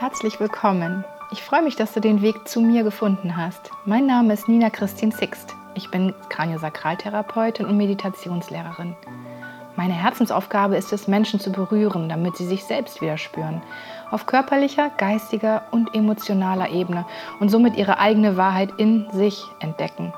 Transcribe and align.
Herzlich 0.00 0.38
willkommen. 0.38 1.04
Ich 1.32 1.42
freue 1.42 1.62
mich, 1.62 1.74
dass 1.74 1.92
du 1.92 1.98
den 1.98 2.22
Weg 2.22 2.46
zu 2.46 2.60
mir 2.60 2.84
gefunden 2.84 3.36
hast. 3.36 3.72
Mein 3.84 4.06
Name 4.06 4.32
ist 4.32 4.48
Nina 4.48 4.70
Christine 4.70 5.10
Sixt. 5.10 5.56
Ich 5.74 5.90
bin 5.90 6.14
Kraniosakraltherapeutin 6.28 7.66
und 7.66 7.76
Meditationslehrerin. 7.76 8.94
Meine 9.74 9.94
Herzensaufgabe 9.94 10.76
ist 10.76 10.92
es, 10.92 11.08
Menschen 11.08 11.40
zu 11.40 11.50
berühren, 11.50 12.08
damit 12.08 12.36
sie 12.36 12.46
sich 12.46 12.62
selbst 12.62 13.02
wieder 13.02 13.18
spüren. 13.18 13.60
Auf 14.12 14.26
körperlicher, 14.26 14.88
geistiger 14.98 15.64
und 15.72 15.92
emotionaler 15.96 16.70
Ebene 16.70 17.04
und 17.40 17.48
somit 17.48 17.74
ihre 17.74 17.98
eigene 17.98 18.36
Wahrheit 18.36 18.70
in 18.76 19.10
sich 19.10 19.42
entdecken. 19.58 20.14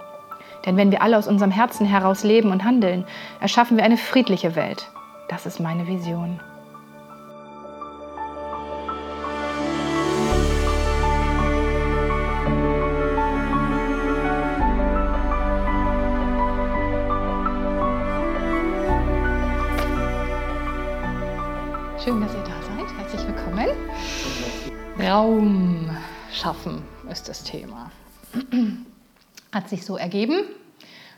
Denn 0.66 0.76
wenn 0.76 0.90
wir 0.90 1.00
alle 1.00 1.16
aus 1.16 1.26
unserem 1.26 1.50
Herzen 1.50 1.86
heraus 1.86 2.22
leben 2.22 2.50
und 2.50 2.64
handeln, 2.64 3.06
erschaffen 3.40 3.78
wir 3.78 3.84
eine 3.84 3.96
friedliche 3.96 4.56
Welt. 4.56 4.90
Das 5.28 5.46
ist 5.46 5.58
meine 5.58 5.86
Vision. 5.86 6.38
Schön, 22.10 22.20
dass 22.22 22.34
ihr 22.34 22.42
da 22.42 22.60
seid. 22.62 22.98
Herzlich 22.98 23.24
willkommen. 23.24 23.68
Raum 24.98 25.96
schaffen 26.32 26.82
ist 27.08 27.28
das 27.28 27.44
Thema. 27.44 27.92
Hat 29.52 29.68
sich 29.68 29.84
so 29.84 29.96
ergeben, 29.96 30.42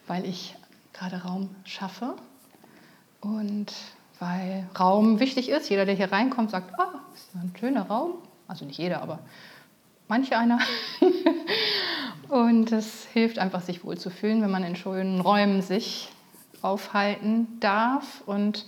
weil 0.06 0.26
ich 0.26 0.54
gerade 0.92 1.22
Raum 1.22 1.48
schaffe 1.64 2.14
und 3.22 3.72
weil 4.18 4.68
Raum 4.78 5.18
wichtig 5.18 5.48
ist. 5.48 5.70
Jeder, 5.70 5.86
der 5.86 5.94
hier 5.94 6.12
reinkommt, 6.12 6.50
sagt, 6.50 6.78
ah, 6.78 7.00
ist 7.14 7.34
ein 7.36 7.54
schöner 7.58 7.86
Raum. 7.86 8.16
Also 8.46 8.66
nicht 8.66 8.76
jeder, 8.76 9.00
aber 9.00 9.20
manche 10.08 10.36
einer. 10.36 10.58
und 12.28 12.70
es 12.70 13.06
hilft 13.06 13.38
einfach, 13.38 13.62
sich 13.62 13.82
wohlzufühlen, 13.82 14.42
wenn 14.42 14.50
man 14.50 14.62
in 14.62 14.76
schönen 14.76 15.22
Räumen 15.22 15.62
sich 15.62 16.10
aufhalten 16.60 17.46
darf 17.60 18.22
und 18.26 18.66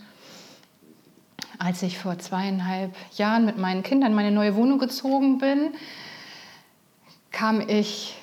als 1.59 1.83
ich 1.83 1.99
vor 1.99 2.19
zweieinhalb 2.19 2.95
Jahren 3.17 3.45
mit 3.45 3.59
meinen 3.59 3.83
Kindern 3.83 4.11
in 4.11 4.17
meine 4.17 4.31
neue 4.31 4.57
Wohnung 4.57 4.79
gezogen 4.79 5.39
bin, 5.39 5.73
kam 7.31 7.61
ich 7.67 8.17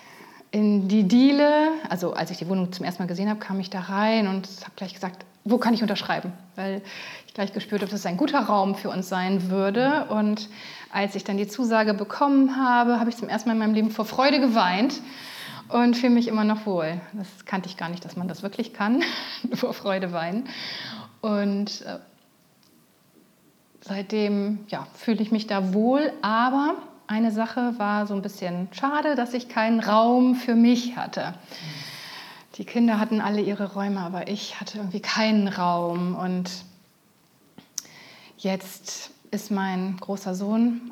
in 0.51 0.87
die 0.87 1.07
Diele, 1.07 1.69
also 1.89 2.13
als 2.13 2.29
ich 2.29 2.37
die 2.37 2.49
Wohnung 2.49 2.71
zum 2.73 2.85
ersten 2.85 3.03
Mal 3.03 3.07
gesehen 3.07 3.29
habe, 3.29 3.39
kam 3.39 3.59
ich 3.59 3.69
da 3.69 3.79
rein 3.81 4.27
und 4.27 4.47
habe 4.61 4.73
gleich 4.75 4.93
gesagt, 4.93 5.25
wo 5.43 5.57
kann 5.57 5.73
ich 5.73 5.81
unterschreiben? 5.81 6.33
Weil 6.55 6.81
ich 7.27 7.33
gleich 7.33 7.53
gespürt 7.53 7.81
habe, 7.81 7.89
dass 7.89 8.01
es 8.01 8.05
ein 8.05 8.17
guter 8.17 8.41
Raum 8.41 8.75
für 8.75 8.89
uns 8.89 9.09
sein 9.09 9.49
würde. 9.49 10.05
Und 10.09 10.49
als 10.91 11.15
ich 11.15 11.23
dann 11.23 11.37
die 11.37 11.47
Zusage 11.47 11.93
bekommen 11.93 12.57
habe, 12.57 12.99
habe 12.99 13.09
ich 13.09 13.17
zum 13.17 13.29
ersten 13.29 13.49
Mal 13.49 13.53
in 13.53 13.59
meinem 13.59 13.73
Leben 13.73 13.89
vor 13.89 14.05
Freude 14.05 14.39
geweint 14.39 15.01
und 15.69 15.95
fühle 15.95 16.13
mich 16.13 16.27
immer 16.27 16.43
noch 16.43 16.65
wohl. 16.65 16.99
Das 17.13 17.45
kannte 17.45 17.69
ich 17.69 17.77
gar 17.77 17.89
nicht, 17.89 18.05
dass 18.05 18.17
man 18.17 18.27
das 18.27 18.43
wirklich 18.43 18.73
kann, 18.73 19.03
vor 19.53 19.73
Freude 19.73 20.11
weinen. 20.11 20.47
Und 21.21 21.81
äh, 21.81 21.99
seitdem 23.81 24.59
ja, 24.67 24.87
fühle 24.93 25.21
ich 25.21 25.31
mich 25.31 25.47
da 25.47 25.73
wohl, 25.73 26.13
aber 26.21 26.75
eine 27.07 27.31
Sache 27.31 27.73
war 27.77 28.07
so 28.07 28.13
ein 28.13 28.21
bisschen 28.21 28.69
schade, 28.71 29.15
dass 29.15 29.33
ich 29.33 29.49
keinen 29.49 29.79
Raum 29.79 30.35
für 30.35 30.55
mich 30.55 30.95
hatte. 30.95 31.33
Die 32.55 32.65
Kinder 32.65 32.99
hatten 32.99 33.21
alle 33.21 33.41
ihre 33.41 33.73
Räume, 33.73 33.99
aber 33.99 34.27
ich 34.27 34.59
hatte 34.59 34.77
irgendwie 34.77 34.99
keinen 34.99 35.47
Raum. 35.47 36.15
Und 36.15 36.51
jetzt 38.37 39.11
ist 39.31 39.51
mein 39.51 39.97
großer 39.97 40.35
Sohn 40.35 40.91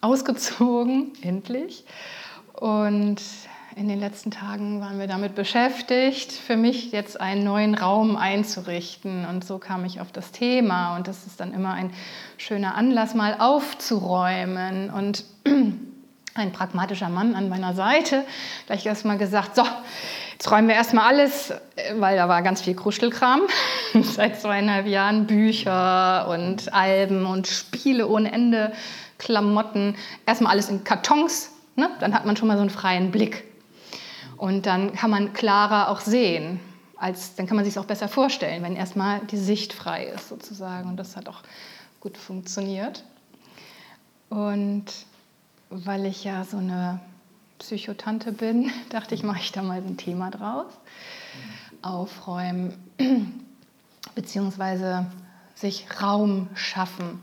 ausgezogen, 0.00 1.12
endlich. 1.22 1.84
Und 2.54 3.20
in 3.76 3.88
den 3.88 4.00
letzten 4.00 4.30
Tagen 4.30 4.80
waren 4.80 4.98
wir 4.98 5.06
damit 5.06 5.34
beschäftigt, 5.34 6.32
für 6.32 6.56
mich 6.56 6.90
jetzt 6.90 7.20
einen 7.20 7.44
neuen 7.44 7.74
Raum 7.74 8.16
einzurichten. 8.16 9.24
Und 9.26 9.44
so 9.44 9.58
kam 9.58 9.84
ich 9.84 10.00
auf 10.00 10.10
das 10.10 10.32
Thema. 10.32 10.96
Und 10.96 11.06
das 11.06 11.26
ist 11.26 11.38
dann 11.38 11.54
immer 11.54 11.74
ein 11.74 11.92
schöner 12.36 12.74
Anlass, 12.74 13.14
mal 13.14 13.36
aufzuräumen. 13.38 14.90
Und 14.90 15.24
ein 16.34 16.52
pragmatischer 16.52 17.08
Mann 17.08 17.34
an 17.36 17.48
meiner 17.48 17.74
Seite 17.74 18.24
gleich 18.66 18.84
erst 18.86 19.04
mal 19.04 19.18
gesagt, 19.18 19.54
so, 19.54 19.62
jetzt 20.32 20.50
räumen 20.50 20.66
wir 20.66 20.74
erstmal 20.74 21.06
alles, 21.06 21.52
weil 21.96 22.16
da 22.16 22.28
war 22.28 22.42
ganz 22.42 22.62
viel 22.62 22.74
Kruschelkram. 22.74 23.42
Seit 24.02 24.40
zweieinhalb 24.40 24.88
Jahren 24.88 25.26
Bücher 25.26 26.28
und 26.28 26.74
Alben 26.74 27.24
und 27.24 27.46
Spiele 27.46 28.08
ohne 28.08 28.32
Ende, 28.32 28.72
Klamotten. 29.18 29.94
Erstmal 30.26 30.52
alles 30.52 30.68
in 30.70 30.82
Kartons, 30.82 31.52
ne? 31.76 31.88
dann 32.00 32.14
hat 32.14 32.26
man 32.26 32.36
schon 32.36 32.48
mal 32.48 32.56
so 32.56 32.62
einen 32.62 32.70
freien 32.70 33.12
Blick. 33.12 33.49
Und 34.40 34.64
dann 34.64 34.94
kann 34.94 35.10
man 35.10 35.34
klarer 35.34 35.90
auch 35.90 36.00
sehen. 36.00 36.60
Als, 36.96 37.34
dann 37.34 37.46
kann 37.46 37.56
man 37.56 37.64
sich 37.66 37.74
es 37.74 37.78
auch 37.78 37.84
besser 37.84 38.08
vorstellen, 38.08 38.62
wenn 38.62 38.74
erstmal 38.74 39.20
die 39.26 39.36
Sicht 39.36 39.74
frei 39.74 40.06
ist 40.06 40.30
sozusagen. 40.30 40.88
Und 40.88 40.96
das 40.96 41.14
hat 41.14 41.28
auch 41.28 41.42
gut 42.00 42.16
funktioniert. 42.16 43.04
Und 44.30 44.86
weil 45.68 46.06
ich 46.06 46.24
ja 46.24 46.44
so 46.44 46.56
eine 46.56 47.00
Psychotante 47.58 48.32
bin, 48.32 48.72
dachte 48.88 49.14
ich, 49.14 49.22
mache 49.22 49.40
ich 49.40 49.52
da 49.52 49.60
mal 49.60 49.76
ein 49.76 49.98
Thema 49.98 50.30
draus. 50.30 50.72
Aufräumen, 51.82 52.72
beziehungsweise 54.14 55.04
sich 55.54 55.84
Raum 56.00 56.48
schaffen. 56.54 57.22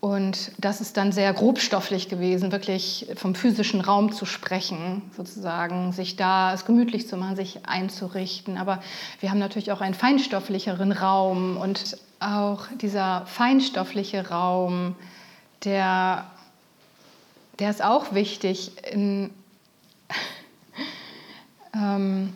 Und 0.00 0.52
das 0.56 0.80
ist 0.80 0.96
dann 0.96 1.12
sehr 1.12 1.30
grobstofflich 1.34 2.08
gewesen, 2.08 2.52
wirklich 2.52 3.06
vom 3.16 3.34
physischen 3.34 3.82
Raum 3.82 4.12
zu 4.12 4.24
sprechen, 4.24 5.02
sozusagen, 5.14 5.92
sich 5.92 6.16
da 6.16 6.54
es 6.54 6.64
gemütlich 6.64 7.06
zu 7.06 7.18
machen, 7.18 7.36
sich 7.36 7.66
einzurichten. 7.66 8.56
Aber 8.56 8.82
wir 9.20 9.30
haben 9.30 9.38
natürlich 9.38 9.72
auch 9.72 9.82
einen 9.82 9.94
feinstofflicheren 9.94 10.92
Raum 10.92 11.58
und 11.58 11.98
auch 12.18 12.66
dieser 12.80 13.26
feinstoffliche 13.26 14.30
Raum, 14.30 14.96
der, 15.64 16.30
der 17.58 17.68
ist 17.68 17.84
auch 17.84 18.14
wichtig, 18.14 18.72
in, 18.90 19.28
ähm, 21.74 22.34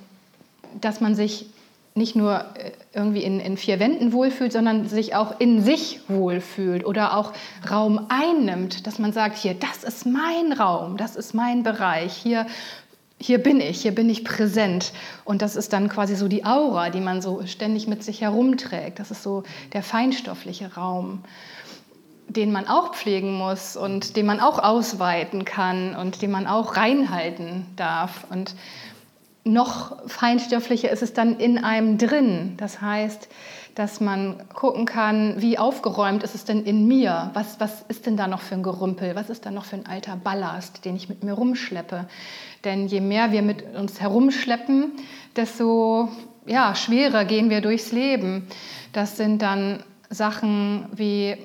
dass 0.82 1.00
man 1.00 1.14
sich 1.14 1.46
nicht 1.94 2.16
nur 2.16 2.44
äh, 2.56 2.72
irgendwie 2.92 3.22
in, 3.22 3.40
in, 3.40 3.56
vier 3.56 3.78
Wänden 3.78 4.12
wohlfühlt, 4.12 4.52
sondern 4.52 4.88
sich 4.88 5.14
auch 5.14 5.38
in 5.38 5.62
sich 5.62 6.00
wohlfühlt 6.08 6.84
oder 6.84 7.16
auch 7.16 7.32
Raum 7.70 8.06
einnimmt, 8.08 8.86
dass 8.86 8.98
man 8.98 9.12
sagt, 9.12 9.36
hier, 9.36 9.54
das 9.54 9.84
ist 9.84 10.04
mein 10.04 10.52
Raum, 10.52 10.96
das 10.96 11.14
ist 11.14 11.34
mein 11.34 11.62
Bereich, 11.62 12.12
hier, 12.12 12.46
hier 13.20 13.38
bin 13.38 13.60
ich, 13.60 13.82
hier 13.82 13.94
bin 13.94 14.10
ich 14.10 14.24
präsent. 14.24 14.92
Und 15.24 15.40
das 15.40 15.54
ist 15.54 15.72
dann 15.72 15.88
quasi 15.88 16.16
so 16.16 16.26
die 16.26 16.44
Aura, 16.44 16.90
die 16.90 17.00
man 17.00 17.22
so 17.22 17.46
ständig 17.46 17.86
mit 17.86 18.02
sich 18.02 18.20
herumträgt. 18.20 18.98
Das 18.98 19.10
ist 19.12 19.22
so 19.22 19.44
der 19.72 19.82
feinstoffliche 19.82 20.74
Raum 20.74 21.22
den 22.26 22.52
man 22.52 22.66
auch 22.66 22.94
pflegen 22.94 23.34
muss 23.34 23.76
und 23.76 24.16
den 24.16 24.26
man 24.26 24.40
auch 24.40 24.58
ausweiten 24.58 25.44
kann 25.44 25.94
und 25.94 26.22
den 26.22 26.30
man 26.30 26.46
auch 26.46 26.76
reinhalten 26.76 27.66
darf. 27.76 28.24
Und 28.30 28.54
noch 29.44 30.08
feinstofflicher 30.08 30.90
ist 30.90 31.02
es 31.02 31.12
dann 31.12 31.38
in 31.38 31.62
einem 31.62 31.98
drin. 31.98 32.54
Das 32.56 32.80
heißt, 32.80 33.28
dass 33.74 34.00
man 34.00 34.42
gucken 34.54 34.86
kann, 34.86 35.34
wie 35.38 35.58
aufgeräumt 35.58 36.22
ist 36.22 36.34
es 36.34 36.44
denn 36.44 36.64
in 36.64 36.86
mir? 36.86 37.30
Was, 37.34 37.60
was 37.60 37.82
ist 37.88 38.06
denn 38.06 38.16
da 38.16 38.26
noch 38.26 38.40
für 38.40 38.54
ein 38.54 38.62
Gerümpel? 38.62 39.14
Was 39.16 39.30
ist 39.30 39.44
da 39.44 39.50
noch 39.50 39.64
für 39.64 39.76
ein 39.76 39.86
alter 39.86 40.16
Ballast, 40.16 40.84
den 40.84 40.96
ich 40.96 41.08
mit 41.08 41.24
mir 41.24 41.32
rumschleppe? 41.32 42.06
Denn 42.64 42.86
je 42.86 43.00
mehr 43.00 43.32
wir 43.32 43.42
mit 43.42 43.74
uns 43.74 44.00
herumschleppen, 44.00 44.92
desto 45.36 46.08
ja, 46.46 46.74
schwerer 46.74 47.24
gehen 47.24 47.50
wir 47.50 47.60
durchs 47.60 47.92
Leben. 47.92 48.46
Das 48.92 49.16
sind 49.16 49.42
dann 49.42 49.82
Sachen 50.08 50.86
wie 50.94 51.36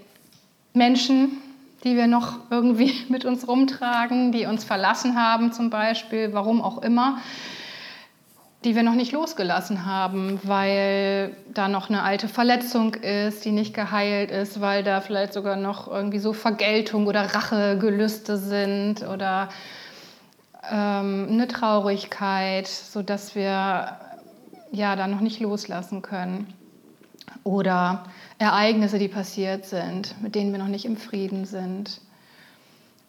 Menschen, 0.74 1.38
die 1.84 1.96
wir 1.96 2.08
noch 2.08 2.36
irgendwie 2.50 2.94
mit 3.10 3.26
uns 3.26 3.48
rumtragen, 3.48 4.32
die 4.32 4.46
uns 4.46 4.64
verlassen 4.64 5.16
haben 5.16 5.52
zum 5.52 5.70
Beispiel, 5.70 6.30
warum 6.34 6.62
auch 6.62 6.82
immer 6.82 7.18
die 8.66 8.76
wir 8.76 8.84
noch 8.84 8.96
nicht 8.96 9.14
losgelassen 9.14 9.86
haben, 9.86 10.40
weil 10.44 11.36
da 11.54 11.70
noch 11.70 11.90
eine 11.90 12.04
alte 12.04 12.28
Verletzung 12.28 12.94
ist, 12.96 13.46
die 13.46 13.52
nicht 13.52 13.74
geheilt 13.74 14.32
ist, 14.32 14.60
weil 14.60 14.84
da 14.84 15.00
vielleicht 15.00 15.32
sogar 15.32 15.56
noch 15.56 15.88
irgendwie 15.88 16.20
so 16.20 16.34
Vergeltung 16.34 17.08
oder 17.08 17.34
Rachegelüste 17.34 18.38
sind 18.38 19.08
oder 19.08 19.48
ähm, 20.70 21.28
eine 21.30 21.48
Traurigkeit, 21.48 22.68
sodass 22.68 23.34
wir 23.34 23.98
ja 24.72 24.96
da 24.96 25.08
noch 25.08 25.22
nicht 25.22 25.40
loslassen 25.40 26.02
können. 26.02 26.54
Oder 27.46 28.04
Ereignisse, 28.40 29.00
die 29.00 29.08
passiert 29.08 29.66
sind, 29.66 30.22
mit 30.22 30.36
denen 30.36 30.52
wir 30.52 30.60
noch 30.60 30.68
nicht 30.68 30.84
im 30.86 30.98
Frieden 30.98 31.46
sind. 31.46 32.02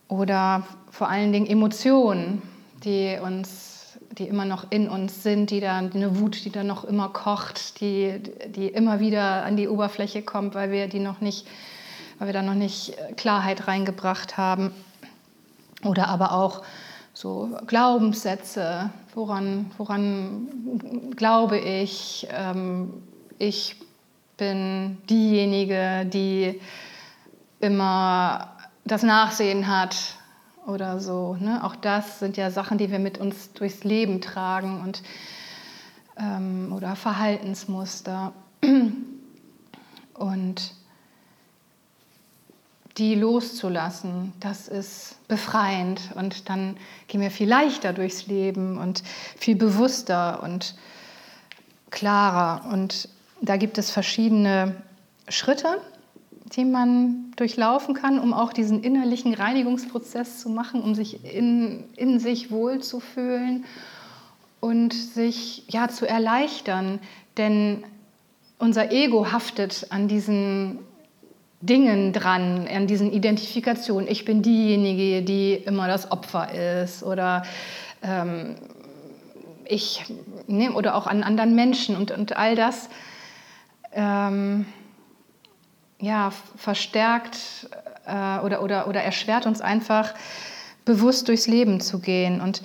Oder 0.07 0.63
vor 0.91 1.09
allen 1.09 1.33
Dingen 1.33 1.47
Emotionen, 1.47 2.41
die 2.85 3.19
uns 3.21 3.70
die 4.19 4.27
immer 4.27 4.45
noch 4.45 4.67
in 4.71 4.89
uns 4.89 5.23
sind, 5.23 5.51
die 5.51 5.61
dann 5.61 5.93
eine 5.93 6.19
Wut, 6.19 6.45
die 6.45 6.51
dann 6.51 6.67
noch 6.67 6.85
immer 6.85 7.09
kocht, 7.09 7.81
die, 7.81 8.21
die 8.49 8.67
immer 8.67 9.01
wieder 9.01 9.45
an 9.45 9.57
die 9.57 9.69
Oberfläche 9.69 10.23
kommt, 10.23 10.55
weil 10.55 10.71
wir 10.71 10.89
die 10.89 10.99
noch 10.99 11.21
nicht, 11.21 11.47
weil 12.19 12.29
wir 12.29 12.35
da 12.35 12.43
noch 12.43 12.55
nicht 12.55 12.97
Klarheit 13.17 13.69
reingebracht 13.69 14.37
haben. 14.37 14.73
Oder 15.85 16.09
aber 16.09 16.33
auch 16.33 16.63
so 17.15 17.57
Glaubenssätze, 17.67 18.91
woran, 19.15 19.71
woran 19.79 21.13
glaube 21.17 21.59
ich, 21.59 22.27
ähm, 22.33 22.93
ich 23.39 23.77
bin 24.37 24.99
diejenige, 25.09 26.07
die 26.07 26.61
immer 27.61 28.57
das 28.85 29.03
Nachsehen 29.03 29.69
hat 29.69 29.97
oder 30.67 31.01
so. 31.01 31.37
Ne? 31.41 31.65
Auch 31.65 31.77
das 31.77 32.19
sind 32.19 32.37
ja 32.37 32.51
Sachen, 32.51 32.79
die 32.79 32.91
wir 32.91 32.99
mit 32.99 33.19
uns 33.19 33.53
durchs 33.53 33.85
Leben 33.85 34.21
tragen 34.21 34.81
und 34.83 35.03
ähm, 36.17 36.73
oder 36.77 36.97
Verhaltensmuster. 36.97 38.33
Und 40.15 40.75
die 42.99 43.15
loszulassen, 43.15 44.35
das 44.39 44.69
ist 44.69 45.17
befreiend 45.29 46.11
und 46.15 46.51
dann 46.51 46.77
gehen 47.09 47.23
wir 47.23 47.31
viel 47.31 47.49
leichter 47.49 47.95
durchs 47.95 48.27
Leben 48.27 48.77
und 48.77 49.03
viel 49.39 49.57
bewusster 49.57 50.43
und 50.43 50.75
klarer. 51.91 52.71
Und 52.71 53.09
da 53.41 53.57
gibt 53.57 53.79
es 53.79 53.91
verschiedene 53.91 54.77
Schritte, 55.29 55.81
die 56.53 56.65
man 56.65 57.33
durchlaufen 57.37 57.95
kann, 57.95 58.19
um 58.19 58.35
auch 58.35 58.53
diesen 58.53 58.83
innerlichen 58.83 59.35
Reinigungsprozess 59.35 60.41
zu 60.41 60.49
machen, 60.49 60.83
um 60.83 60.95
sich 60.95 61.25
in, 61.25 61.85
in 61.97 62.19
sich 62.19 62.51
wohlzufühlen 62.51 63.65
und 64.59 64.93
sich 64.93 65.65
ja 65.69 65.89
zu 65.89 66.09
erleichtern. 66.09 66.99
Denn 67.37 67.85
unser 68.59 68.91
Ego 68.93 69.33
haftet 69.33 69.87
an 69.91 70.09
diesen 70.09 70.79
Dingen 71.61 72.13
dran, 72.13 72.67
an 72.69 72.87
diesen 72.87 73.13
Identifikationen. 73.13 74.09
Ich 74.09 74.25
bin 74.25 74.43
diejenige, 74.43 75.23
die 75.23 75.55
immer 75.55 75.89
das 75.89 76.11
Opfer 76.11 76.83
ist 76.83 77.03
oder 77.03 77.43
ähm, 78.03 78.57
ich 79.67 80.05
ne, 80.47 80.73
oder 80.73 80.97
auch 80.97 81.07
an 81.07 81.23
anderen 81.23 81.55
Menschen 81.55 81.97
und, 81.97 82.11
und 82.11 82.37
all 82.37 82.57
das 82.57 82.89
ähm, 83.93 84.67
ja, 86.01 86.33
verstärkt 86.57 87.69
äh, 88.07 88.39
oder, 88.41 88.63
oder, 88.63 88.89
oder 88.89 89.03
erschwert 89.03 89.47
uns 89.47 89.61
einfach, 89.61 90.15
bewusst 90.85 91.29
durchs 91.29 91.47
Leben 91.47 91.81
zu 91.81 92.01
gehen 92.01 92.41
und 92.41 92.63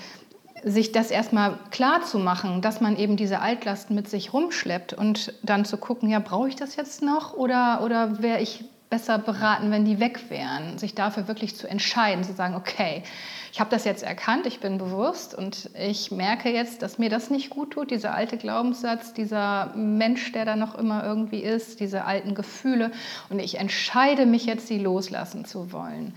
sich 0.63 0.91
das 0.91 1.11
erstmal 1.11 1.59
klar 1.69 2.01
zu 2.03 2.17
machen, 2.17 2.61
dass 2.61 2.81
man 2.81 2.97
eben 2.97 3.17
diese 3.17 3.39
Altlasten 3.39 3.95
mit 3.95 4.09
sich 4.09 4.33
rumschleppt 4.33 4.93
und 4.93 5.33
dann 5.43 5.63
zu 5.63 5.77
gucken, 5.77 6.09
ja, 6.09 6.19
brauche 6.19 6.49
ich 6.49 6.55
das 6.55 6.75
jetzt 6.75 7.03
noch 7.03 7.35
oder, 7.35 7.81
oder 7.83 8.21
wäre 8.21 8.41
ich 8.41 8.65
besser 8.95 9.17
beraten, 9.17 9.71
wenn 9.71 9.83
die 9.83 9.99
weg 9.99 10.29
wären, 10.29 10.77
sich 10.77 10.95
dafür 10.95 11.27
wirklich 11.27 11.57
zu 11.57 11.67
entscheiden, 11.67 12.23
zu 12.23 12.31
sagen, 12.31 12.55
okay, 12.55 13.03
ich 13.51 13.59
habe 13.59 13.69
das 13.69 13.83
jetzt 13.83 14.03
erkannt, 14.03 14.45
ich 14.45 14.61
bin 14.61 14.77
bewusst 14.77 15.35
und 15.35 15.69
ich 15.77 16.11
merke 16.11 16.49
jetzt, 16.49 16.81
dass 16.81 16.97
mir 16.97 17.09
das 17.09 17.29
nicht 17.29 17.49
gut 17.49 17.71
tut, 17.71 17.91
dieser 17.91 18.13
alte 18.13 18.37
Glaubenssatz, 18.37 19.11
dieser 19.11 19.73
Mensch, 19.75 20.31
der 20.31 20.45
da 20.45 20.55
noch 20.55 20.75
immer 20.75 21.03
irgendwie 21.03 21.41
ist, 21.41 21.81
diese 21.81 22.05
alten 22.05 22.35
Gefühle 22.35 22.89
und 23.29 23.39
ich 23.39 23.59
entscheide 23.59 24.25
mich 24.25 24.45
jetzt, 24.45 24.67
sie 24.67 24.79
loslassen 24.79 25.43
zu 25.43 25.73
wollen. 25.73 26.13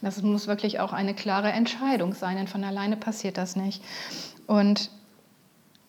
Das 0.00 0.22
muss 0.22 0.46
wirklich 0.46 0.80
auch 0.80 0.94
eine 0.94 1.12
klare 1.12 1.52
Entscheidung 1.52 2.14
sein, 2.14 2.38
denn 2.38 2.48
von 2.48 2.64
alleine 2.64 2.96
passiert 2.96 3.36
das 3.36 3.54
nicht. 3.54 3.82
Und 4.46 4.88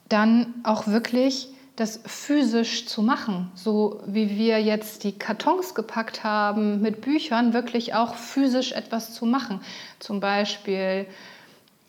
dann 0.09 0.53
auch 0.63 0.85
wirklich 0.87 1.47
das 1.75 1.99
physisch 2.05 2.85
zu 2.87 3.01
machen, 3.01 3.51
so 3.53 4.01
wie 4.05 4.37
wir 4.37 4.61
jetzt 4.61 5.03
die 5.03 5.17
Kartons 5.17 5.75
gepackt 5.75 6.23
haben 6.23 6.81
mit 6.81 7.01
Büchern, 7.01 7.53
wirklich 7.53 7.93
auch 7.93 8.15
physisch 8.15 8.71
etwas 8.71 9.13
zu 9.13 9.25
machen. 9.25 9.59
Zum 9.99 10.21
Beispiel 10.21 11.05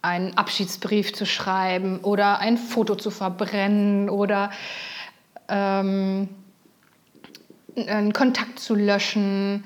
einen 0.03 0.37
Abschiedsbrief 0.37 1.15
zu 1.15 1.25
schreiben 1.25 2.01
oder 2.01 2.39
ein 2.41 2.59
Foto 2.59 2.97
zu 2.97 3.11
verbrennen 3.11 4.11
oder 4.11 4.51
ähm, 5.49 6.29
einen 7.77 8.13
Kontakt 8.13 8.59
zu 8.59 8.75
löschen 8.75 9.65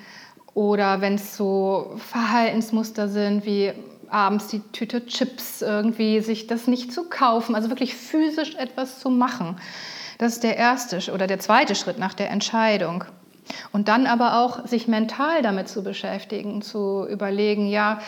oder 0.53 1.01
wenn 1.01 1.15
es 1.15 1.37
so 1.37 1.95
Verhaltensmuster 2.11 3.09
sind 3.09 3.47
wie 3.47 3.73
abends 4.09 4.49
die 4.49 4.61
Tüte 4.73 5.07
Chips 5.07 5.63
irgendwie, 5.63 6.21
sich 6.21 6.47
das 6.47 6.67
nicht 6.67 6.93
zu 6.93 7.09
kaufen, 7.09 7.55
also 7.55 7.71
wirklich 7.71 7.95
physisch 7.95 8.57
etwas 8.57 8.99
zu 8.99 9.09
machen. 9.09 9.57
Das 10.21 10.35
ist 10.35 10.43
der 10.43 10.59
erste 10.59 11.15
oder 11.15 11.27
der 11.27 11.39
zweite 11.39 11.75
Schritt 11.75 11.99
nach 11.99 12.13
der 12.13 12.29
Entscheidung. 12.29 13.05
Und 13.73 13.89
dann 13.89 14.07
aber 14.07 14.39
auch 14.41 14.67
sich 14.67 14.87
mental 14.87 15.41
damit 15.41 15.71
zu 15.71 15.83
beschäftigen, 15.83 16.61
zu 16.61 17.07
überlegen, 17.09 17.67
ja, 17.67 18.03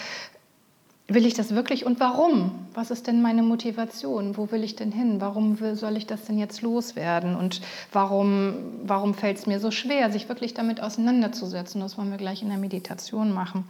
will 1.08 1.24
ich 1.24 1.32
das 1.32 1.54
wirklich 1.54 1.86
und 1.86 2.00
warum? 2.00 2.66
Was 2.74 2.90
ist 2.90 3.06
denn 3.06 3.22
meine 3.22 3.42
Motivation? 3.42 4.36
Wo 4.36 4.50
will 4.52 4.62
ich 4.62 4.76
denn 4.76 4.92
hin? 4.92 5.22
Warum 5.22 5.56
soll 5.74 5.96
ich 5.96 6.06
das 6.06 6.26
denn 6.26 6.38
jetzt 6.38 6.60
loswerden? 6.60 7.34
Und 7.34 7.62
warum, 7.92 8.56
warum 8.84 9.14
fällt 9.14 9.38
es 9.38 9.46
mir 9.46 9.58
so 9.58 9.70
schwer, 9.70 10.12
sich 10.12 10.28
wirklich 10.28 10.52
damit 10.52 10.82
auseinanderzusetzen? 10.82 11.80
Das 11.80 11.96
wollen 11.96 12.10
wir 12.10 12.18
gleich 12.18 12.42
in 12.42 12.50
der 12.50 12.58
Meditation 12.58 13.32
machen. 13.32 13.64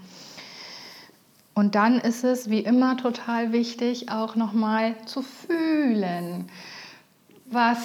Und 1.54 1.76
dann 1.76 2.00
ist 2.00 2.24
es 2.24 2.50
wie 2.50 2.58
immer 2.60 2.96
total 2.96 3.52
wichtig, 3.52 4.10
auch 4.10 4.34
nochmal 4.34 4.96
zu 5.06 5.22
fühlen. 5.22 6.48
Was 7.46 7.78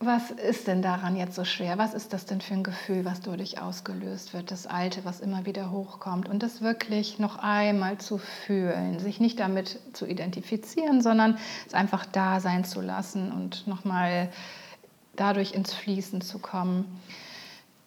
was 0.00 0.30
ist 0.30 0.68
denn 0.68 0.80
daran 0.80 1.16
jetzt 1.16 1.34
so 1.34 1.44
schwer? 1.44 1.76
Was 1.76 1.92
ist 1.92 2.12
das 2.12 2.24
denn 2.24 2.40
für 2.40 2.54
ein 2.54 2.62
Gefühl, 2.62 3.04
was 3.04 3.20
dadurch 3.20 3.60
ausgelöst 3.60 4.32
wird? 4.32 4.52
Das 4.52 4.68
Alte, 4.68 5.04
was 5.04 5.18
immer 5.18 5.44
wieder 5.44 5.72
hochkommt. 5.72 6.28
Und 6.28 6.42
das 6.44 6.60
wirklich 6.60 7.18
noch 7.18 7.36
einmal 7.38 7.98
zu 7.98 8.18
fühlen, 8.18 9.00
sich 9.00 9.18
nicht 9.18 9.40
damit 9.40 9.80
zu 9.94 10.06
identifizieren, 10.06 11.02
sondern 11.02 11.36
es 11.66 11.74
einfach 11.74 12.06
da 12.06 12.38
sein 12.38 12.64
zu 12.64 12.80
lassen 12.80 13.32
und 13.32 13.66
nochmal 13.66 14.30
dadurch 15.16 15.52
ins 15.52 15.74
Fließen 15.74 16.20
zu 16.20 16.38
kommen. 16.38 17.00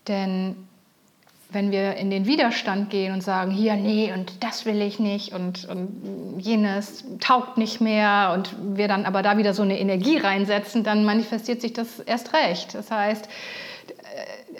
Denn 0.09 0.67
wenn 1.51 1.71
wir 1.71 1.95
in 1.95 2.09
den 2.09 2.25
Widerstand 2.25 2.89
gehen 2.89 3.13
und 3.13 3.21
sagen, 3.21 3.51
hier, 3.51 3.75
nee, 3.75 4.13
und 4.13 4.43
das 4.43 4.65
will 4.65 4.81
ich 4.81 4.99
nicht 4.99 5.33
und, 5.33 5.67
und 5.67 6.39
jenes 6.39 7.03
taugt 7.19 7.57
nicht 7.57 7.81
mehr 7.81 8.31
und 8.33 8.55
wir 8.77 8.87
dann 8.87 9.05
aber 9.05 9.21
da 9.21 9.37
wieder 9.37 9.53
so 9.53 9.61
eine 9.61 9.79
Energie 9.79 10.17
reinsetzen, 10.17 10.83
dann 10.83 11.03
manifestiert 11.03 11.61
sich 11.61 11.73
das 11.73 11.99
erst 11.99 12.33
recht. 12.33 12.73
Das 12.73 12.89
heißt, 12.89 13.27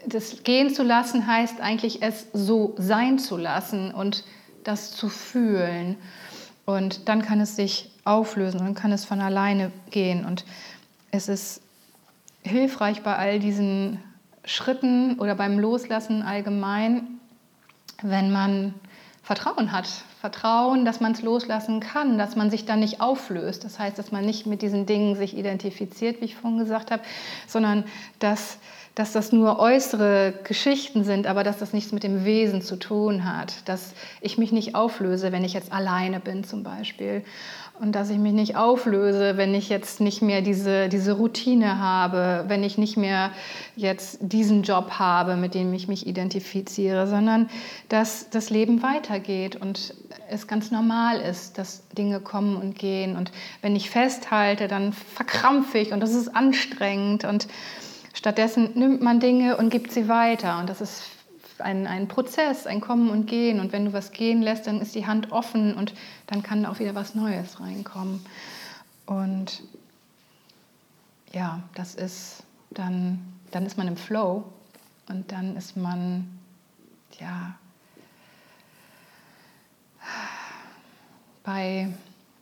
das 0.05 0.43
gehen 0.43 0.73
zu 0.73 0.83
lassen 0.83 1.27
heißt 1.27 1.61
eigentlich, 1.61 2.01
es 2.01 2.27
so 2.33 2.75
sein 2.77 3.19
zu 3.19 3.37
lassen 3.37 3.91
und 3.91 4.23
das 4.63 4.91
zu 4.91 5.09
fühlen. 5.09 5.97
Und 6.65 7.07
dann 7.09 7.21
kann 7.21 7.39
es 7.39 7.55
sich 7.55 7.89
auflösen 8.03 8.59
und 8.59 8.65
dann 8.65 8.75
kann 8.75 8.91
es 8.91 9.05
von 9.05 9.21
alleine 9.21 9.71
gehen. 9.89 10.25
Und 10.25 10.45
es 11.11 11.27
ist 11.27 11.61
hilfreich 12.43 13.01
bei 13.01 13.15
all 13.15 13.39
diesen 13.39 13.99
Schritten 14.43 15.19
oder 15.19 15.35
beim 15.35 15.59
Loslassen 15.59 16.23
allgemein, 16.23 17.19
wenn 18.01 18.31
man 18.31 18.73
Vertrauen 19.23 19.71
hat. 19.71 19.87
Vertrauen, 20.19 20.85
dass 20.85 20.99
man 20.99 21.13
es 21.13 21.21
loslassen 21.21 21.79
kann, 21.79 22.17
dass 22.17 22.35
man 22.35 22.51
sich 22.51 22.65
dann 22.65 22.79
nicht 22.79 23.01
auflöst. 23.01 23.63
Das 23.63 23.79
heißt, 23.79 23.97
dass 23.97 24.11
man 24.11 24.25
nicht 24.25 24.45
mit 24.45 24.61
diesen 24.61 24.85
Dingen 24.85 25.15
sich 25.15 25.37
identifiziert, 25.37 26.21
wie 26.21 26.25
ich 26.25 26.35
vorhin 26.35 26.59
gesagt 26.59 26.91
habe, 26.91 27.03
sondern 27.47 27.85
dass, 28.19 28.57
dass 28.93 29.13
das 29.13 29.31
nur 29.31 29.59
äußere 29.59 30.33
Geschichten 30.43 31.03
sind, 31.03 31.27
aber 31.27 31.43
dass 31.43 31.59
das 31.59 31.73
nichts 31.73 31.91
mit 31.91 32.03
dem 32.03 32.25
Wesen 32.25 32.61
zu 32.61 32.77
tun 32.77 33.25
hat. 33.25 33.67
Dass 33.69 33.93
ich 34.21 34.37
mich 34.37 34.51
nicht 34.51 34.75
auflöse, 34.75 35.31
wenn 35.31 35.43
ich 35.43 35.53
jetzt 35.53 35.71
alleine 35.71 36.19
bin 36.19 36.43
zum 36.43 36.63
Beispiel 36.63 37.23
und 37.81 37.93
dass 37.93 38.11
ich 38.11 38.19
mich 38.19 38.33
nicht 38.33 38.55
auflöse, 38.55 39.37
wenn 39.37 39.55
ich 39.55 39.67
jetzt 39.67 40.01
nicht 40.01 40.21
mehr 40.21 40.43
diese, 40.43 40.87
diese 40.87 41.13
Routine 41.13 41.79
habe, 41.79 42.45
wenn 42.47 42.63
ich 42.63 42.77
nicht 42.77 42.95
mehr 42.95 43.31
jetzt 43.75 44.19
diesen 44.21 44.61
Job 44.61 44.99
habe, 44.99 45.35
mit 45.35 45.55
dem 45.55 45.73
ich 45.73 45.87
mich 45.87 46.05
identifiziere, 46.05 47.07
sondern 47.07 47.49
dass 47.89 48.29
das 48.29 48.51
Leben 48.51 48.83
weitergeht 48.83 49.55
und 49.55 49.95
es 50.29 50.45
ganz 50.45 50.69
normal 50.69 51.19
ist, 51.21 51.57
dass 51.57 51.87
Dinge 51.89 52.19
kommen 52.19 52.55
und 52.55 52.77
gehen. 52.77 53.17
Und 53.17 53.31
wenn 53.63 53.75
ich 53.75 53.89
festhalte, 53.89 54.67
dann 54.67 54.93
verkrampfe 54.93 55.79
ich 55.79 55.91
und 55.91 56.01
das 56.01 56.13
ist 56.13 56.35
anstrengend 56.35 57.25
und 57.25 57.47
stattdessen 58.13 58.69
nimmt 58.75 59.01
man 59.01 59.19
Dinge 59.19 59.57
und 59.57 59.71
gibt 59.71 59.91
sie 59.91 60.07
weiter 60.07 60.59
und 60.59 60.69
das 60.69 60.81
ist 60.81 61.01
ein, 61.61 61.87
ein 61.87 62.07
Prozess, 62.07 62.67
ein 62.67 62.81
Kommen 62.81 63.09
und 63.09 63.25
Gehen. 63.25 63.59
Und 63.59 63.71
wenn 63.71 63.85
du 63.85 63.93
was 63.93 64.11
gehen 64.11 64.41
lässt, 64.41 64.67
dann 64.67 64.81
ist 64.81 64.95
die 64.95 65.05
Hand 65.05 65.31
offen 65.31 65.75
und 65.75 65.93
dann 66.27 66.43
kann 66.43 66.65
auch 66.65 66.79
wieder 66.79 66.95
was 66.95 67.15
Neues 67.15 67.59
reinkommen. 67.59 68.25
Und 69.05 69.63
ja, 71.33 71.61
das 71.75 71.95
ist 71.95 72.43
dann, 72.71 73.19
dann 73.51 73.65
ist 73.65 73.77
man 73.77 73.87
im 73.87 73.97
Flow 73.97 74.43
und 75.07 75.31
dann 75.31 75.55
ist 75.55 75.77
man, 75.77 76.27
ja, 77.19 77.55
bei, 81.43 81.93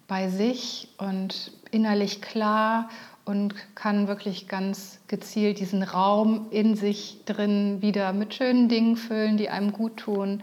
bei 0.08 0.30
sich 0.30 0.90
und 0.98 1.52
innerlich 1.72 2.22
klar 2.22 2.90
und 3.30 3.54
kann 3.76 4.08
wirklich 4.08 4.48
ganz 4.48 4.98
gezielt 5.08 5.60
diesen 5.60 5.84
Raum 5.84 6.48
in 6.50 6.76
sich 6.76 7.20
drin 7.26 7.80
wieder 7.80 8.12
mit 8.12 8.34
schönen 8.34 8.70
Dingen 8.70 8.96
füllen, 8.98 9.38
die 9.38 9.50
einem 9.50 9.72
gut 9.72 9.98
tun, 9.98 10.42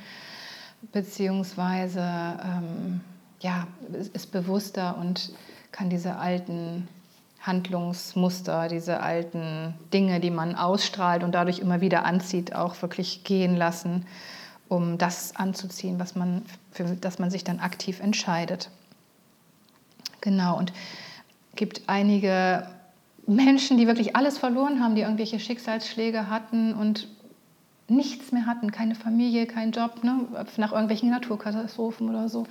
beziehungsweise 0.92 2.00
ähm, 2.00 3.00
ja, 3.40 3.66
ist 4.12 4.30
bewusster 4.30 4.96
und 4.98 5.32
kann 5.72 5.90
diese 5.90 6.16
alten 6.16 6.86
Handlungsmuster, 7.40 8.68
diese 8.68 9.00
alten 9.00 9.74
Dinge, 9.92 10.20
die 10.20 10.30
man 10.30 10.54
ausstrahlt 10.54 11.24
und 11.24 11.32
dadurch 11.32 11.58
immer 11.58 11.80
wieder 11.80 12.04
anzieht, 12.04 12.54
auch 12.54 12.80
wirklich 12.82 13.24
gehen 13.24 13.56
lassen, 13.56 14.06
um 14.68 14.96
das 14.96 15.34
anzuziehen, 15.34 15.98
was 15.98 16.14
man, 16.14 16.42
für 16.70 16.84
das 16.84 17.18
man 17.18 17.30
sich 17.30 17.42
dann 17.42 17.58
aktiv 17.58 17.98
entscheidet. 17.98 18.70
Genau, 20.20 20.56
und 20.56 20.72
gibt 21.56 21.82
einige 21.88 22.68
Menschen, 23.26 23.76
die 23.76 23.86
wirklich 23.86 24.14
alles 24.16 24.38
verloren 24.38 24.82
haben, 24.82 24.94
die 24.94 25.02
irgendwelche 25.02 25.40
Schicksalsschläge 25.40 26.28
hatten 26.30 26.74
und 26.74 27.08
nichts 27.88 28.32
mehr 28.32 28.46
hatten, 28.46 28.72
keine 28.72 28.94
Familie, 28.94 29.46
keinen 29.46 29.72
Job, 29.72 30.02
ne? 30.02 30.26
nach 30.56 30.72
irgendwelchen 30.72 31.10
Naturkatastrophen 31.10 32.08
oder 32.08 32.28
so. 32.28 32.46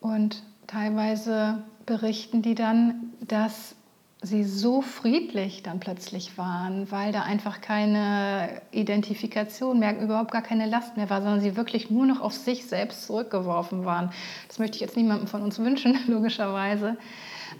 Und 0.00 0.42
teilweise 0.66 1.62
berichten 1.84 2.42
die 2.42 2.54
dann, 2.54 3.12
dass 3.26 3.76
sie 4.22 4.44
so 4.44 4.82
friedlich 4.82 5.62
dann 5.62 5.78
plötzlich 5.78 6.38
waren, 6.38 6.90
weil 6.90 7.12
da 7.12 7.22
einfach 7.22 7.60
keine 7.60 8.62
Identifikation 8.72 9.78
mehr, 9.78 10.00
überhaupt 10.00 10.32
gar 10.32 10.42
keine 10.42 10.66
Last 10.66 10.96
mehr 10.96 11.10
war, 11.10 11.22
sondern 11.22 11.40
sie 11.40 11.56
wirklich 11.56 11.90
nur 11.90 12.06
noch 12.06 12.20
auf 12.20 12.32
sich 12.32 12.66
selbst 12.66 13.06
zurückgeworfen 13.06 13.84
waren. 13.84 14.10
Das 14.48 14.58
möchte 14.58 14.76
ich 14.76 14.80
jetzt 14.80 14.96
niemandem 14.96 15.28
von 15.28 15.42
uns 15.42 15.58
wünschen, 15.58 15.98
logischerweise. 16.06 16.96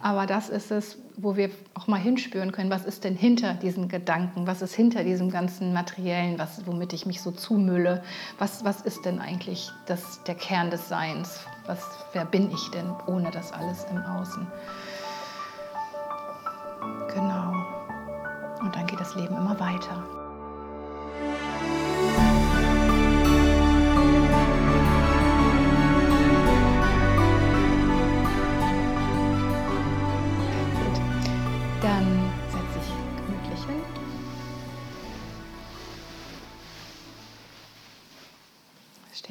Aber 0.01 0.25
das 0.25 0.49
ist 0.49 0.71
es, 0.71 0.97
wo 1.15 1.35
wir 1.35 1.49
auch 1.73 1.87
mal 1.87 1.99
hinspüren 1.99 2.51
können, 2.51 2.69
was 2.69 2.85
ist 2.85 3.03
denn 3.03 3.15
hinter 3.15 3.53
diesen 3.53 3.87
Gedanken, 3.87 4.47
was 4.47 4.61
ist 4.61 4.75
hinter 4.75 5.03
diesem 5.03 5.31
ganzen 5.31 5.73
Materiellen, 5.73 6.37
was, 6.37 6.65
womit 6.65 6.93
ich 6.93 7.05
mich 7.05 7.21
so 7.21 7.31
zumülle, 7.31 8.03
was, 8.37 8.63
was 8.63 8.81
ist 8.81 9.05
denn 9.05 9.19
eigentlich 9.19 9.71
das, 9.87 10.23
der 10.23 10.35
Kern 10.35 10.69
des 10.69 10.87
Seins, 10.87 11.41
was, 11.65 11.83
wer 12.13 12.25
bin 12.25 12.51
ich 12.51 12.69
denn 12.71 12.91
ohne 13.07 13.31
das 13.31 13.51
alles 13.51 13.85
im 13.89 13.97
Außen. 13.97 14.47
Genau. 17.13 17.53
Und 18.61 18.75
dann 18.75 18.85
geht 18.87 18.99
das 18.99 19.15
Leben 19.15 19.35
immer 19.35 19.59
weiter. 19.59 20.26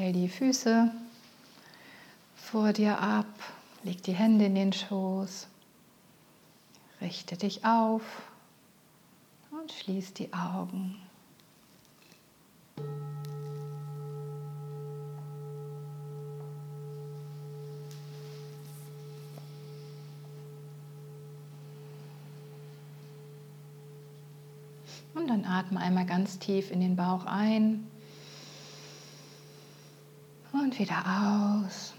Stell 0.07 0.13
die 0.13 0.29
Füße 0.29 0.89
vor 2.37 2.73
dir 2.73 3.01
ab, 3.01 3.27
leg 3.83 4.05
die 4.05 4.13
Hände 4.13 4.45
in 4.45 4.55
den 4.55 4.73
Schoß. 4.73 5.49
Richte 7.01 7.37
dich 7.37 7.65
auf 7.65 8.03
und 9.51 9.73
schließ 9.73 10.15
die 10.15 10.33
Augen. 10.33 10.95
Und 25.15 25.27
dann 25.27 25.45
atme 25.45 25.81
einmal 25.81 26.07
ganz 26.07 26.39
tief 26.39 26.71
in 26.71 26.79
den 26.79 26.95
Bauch 26.95 27.25
ein 27.27 27.91
wieder 30.79 31.67
aus. 31.67 31.95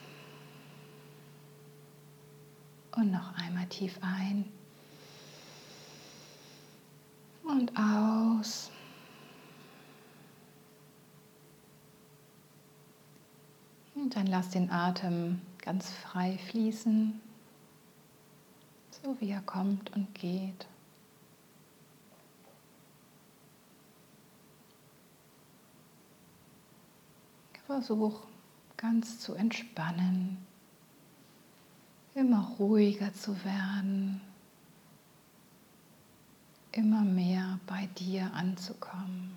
Und 2.96 3.12
noch 3.12 3.36
einmal 3.38 3.68
tief 3.68 3.98
ein 4.02 4.46
und 7.44 7.72
aus. 7.78 8.72
Und 13.96 14.16
dann 14.16 14.28
lass 14.28 14.50
den 14.50 14.72
Atem 14.72 15.42
ganz 15.62 15.92
frei 15.92 16.38
fließen, 16.50 17.20
so 19.04 19.16
wie 19.20 19.32
er 19.32 19.42
kommt 19.42 19.94
und 19.96 20.14
geht. 20.16 20.68
Versuch 27.66 28.22
ganz 28.78 29.20
zu 29.20 29.34
entspannen, 29.34 30.38
immer 32.14 32.54
ruhiger 32.60 33.14
zu 33.14 33.44
werden 33.44 34.22
immer 36.78 37.02
mehr 37.02 37.60
bei 37.66 37.88
dir 37.98 38.32
anzukommen. 38.34 39.36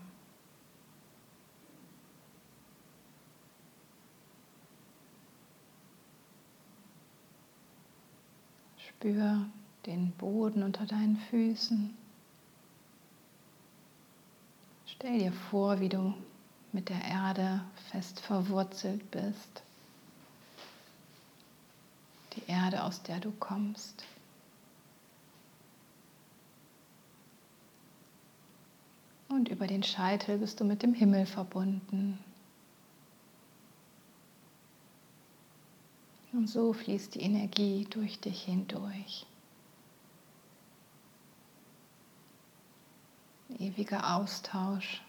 Spür 8.77 9.47
den 9.87 10.13
Boden 10.13 10.63
unter 10.63 10.85
deinen 10.85 11.17
Füßen. 11.17 11.97
Stell 14.85 15.19
dir 15.19 15.33
vor, 15.33 15.81
wie 15.81 15.89
du 15.89 16.13
mit 16.73 16.89
der 16.89 17.03
Erde 17.03 17.63
fest 17.91 18.21
verwurzelt 18.21 19.11
bist. 19.11 19.63
Die 22.35 22.43
Erde, 22.47 22.85
aus 22.85 23.03
der 23.03 23.19
du 23.19 23.33
kommst. 23.33 24.05
Und 29.29 29.49
über 29.49 29.67
den 29.67 29.83
Scheitel 29.83 30.39
bist 30.39 30.61
du 30.61 30.65
mit 30.65 30.83
dem 30.83 30.95
Himmel 30.95 31.27
verbunden. 31.27 32.19
Und 36.33 36.49
so 36.49 36.73
fließt 36.73 37.17
die 37.17 37.21
Energie 37.21 37.87
durch 37.91 38.21
dich 38.21 38.43
hindurch. 38.43 39.27
Ewiger 43.59 44.17
Austausch. 44.17 45.03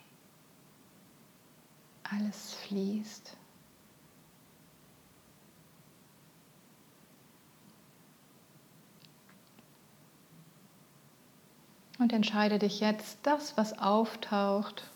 Alles 2.12 2.54
fließt. 2.56 3.38
Und 12.00 12.12
entscheide 12.12 12.60
dich 12.60 12.80
jetzt, 12.80 13.20
das, 13.24 13.56
was 13.58 13.78
auftaucht, 13.78 14.90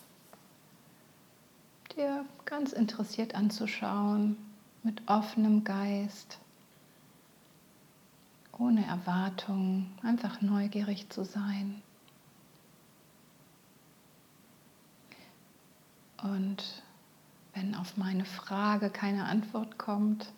dir 1.96 2.26
ganz 2.46 2.74
interessiert 2.74 3.36
anzuschauen, 3.36 4.38
mit 4.84 5.02
offenem 5.08 5.64
Geist, 5.64 6.40
ohne 8.58 8.86
Erwartung, 8.86 9.92
einfach 10.02 10.42
neugierig 10.42 11.10
zu 11.10 11.24
sein. 11.24 11.82
Und 16.24 16.84
wenn 17.56 17.74
auf 17.74 17.98
meine 17.98 18.26
Frage 18.26 18.90
keine 18.90 19.26
Antwort 19.26 19.78
kommt, 19.78 20.32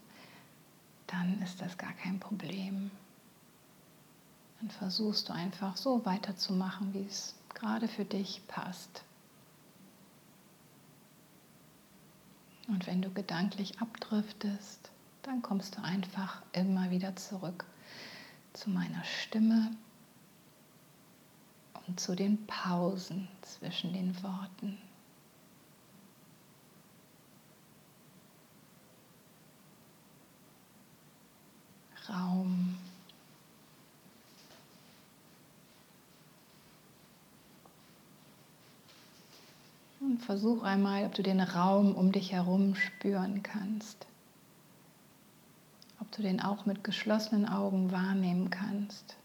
dann 1.08 1.42
ist 1.42 1.60
das 1.62 1.78
gar 1.78 1.94
kein 1.94 2.20
Problem. 2.20 2.92
Dann 4.60 4.70
versuchst 4.70 5.28
du 5.28 5.34
einfach 5.34 5.76
so 5.78 6.06
weiterzumachen, 6.06 6.94
wie 6.94 7.06
es 7.06 7.36
gerade 7.54 7.88
für 7.88 8.06
dich 8.06 8.42
passt. 8.48 9.04
Und 12.68 12.86
wenn 12.86 13.02
du 13.02 13.10
gedanklich 13.10 13.80
abdriftest, 13.82 14.92
dann 15.24 15.42
kommst 15.42 15.78
du 15.78 15.82
einfach 15.82 16.42
immer 16.54 16.92
wieder 16.92 17.16
zurück 17.16 17.66
zu 18.54 18.70
meiner 18.70 19.04
Stimme 19.04 19.72
und 21.88 22.00
zu 22.00 22.16
den 22.16 22.46
Pausen 22.46 23.28
zwischen 23.42 23.94
den 23.94 24.22
Worten. 24.22 24.78
Raum. 32.10 32.78
Und 40.00 40.20
versuch 40.20 40.64
einmal, 40.64 41.06
ob 41.06 41.16
du 41.16 41.24
den 41.24 41.42
Raum 41.42 41.96
um 41.96 42.12
dich 42.12 42.32
herum 42.32 42.76
spüren 42.76 43.44
kannst. 43.44 44.06
Ob 46.00 46.12
du 46.12 46.22
den 46.22 46.42
auch 46.42 46.66
mit 46.66 46.84
geschlossenen 46.84 47.48
Augen 47.48 47.92
wahrnehmen 47.92 48.50
kannst. 48.50 49.18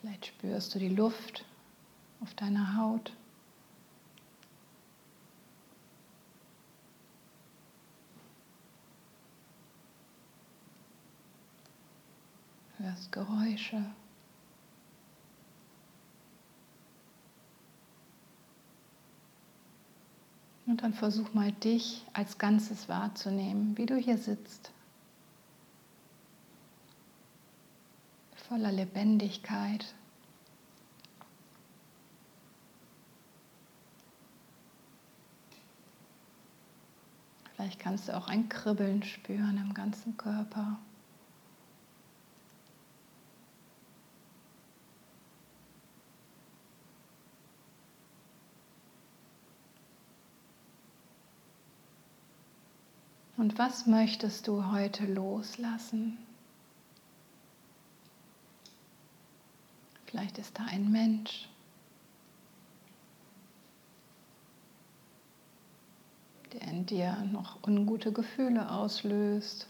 Vielleicht 0.00 0.26
spürst 0.26 0.74
du 0.74 0.78
die 0.78 0.88
Luft 0.88 1.44
auf 2.20 2.34
deiner 2.34 2.76
Haut. 2.76 3.12
Hörst 12.94 13.10
Geräusche. 13.10 13.84
Und 20.66 20.80
dann 20.80 20.94
versuch 20.94 21.34
mal 21.34 21.50
dich 21.50 22.06
als 22.12 22.38
Ganzes 22.38 22.88
wahrzunehmen, 22.88 23.76
wie 23.76 23.86
du 23.86 23.96
hier 23.96 24.16
sitzt. 24.16 24.70
Voller 28.48 28.70
Lebendigkeit. 28.70 29.92
Vielleicht 37.56 37.80
kannst 37.80 38.06
du 38.06 38.16
auch 38.16 38.28
ein 38.28 38.48
Kribbeln 38.48 39.02
spüren 39.02 39.58
im 39.58 39.74
ganzen 39.74 40.16
Körper. 40.16 40.78
Und 53.44 53.58
was 53.58 53.84
möchtest 53.84 54.48
du 54.48 54.72
heute 54.72 55.04
loslassen? 55.04 56.16
Vielleicht 60.06 60.38
ist 60.38 60.58
da 60.58 60.64
ein 60.64 60.90
Mensch, 60.90 61.50
der 66.54 66.62
in 66.62 66.86
dir 66.86 67.16
noch 67.32 67.62
ungute 67.62 68.12
Gefühle 68.12 68.70
auslöst. 68.70 69.68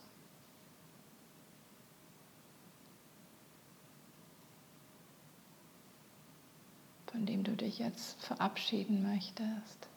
von 7.11 7.27
dem 7.27 7.45
du 7.45 7.57
dich 7.57 7.79
jetzt 7.79 8.21
verabschieden 8.23 9.03
möchtest. 9.03 9.89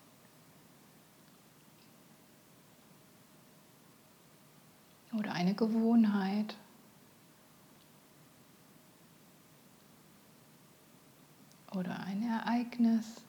Oder 5.17 5.33
eine 5.33 5.55
Gewohnheit. 5.55 6.55
Oder 11.75 11.99
ein 12.01 12.23
Ereignis. 12.23 13.21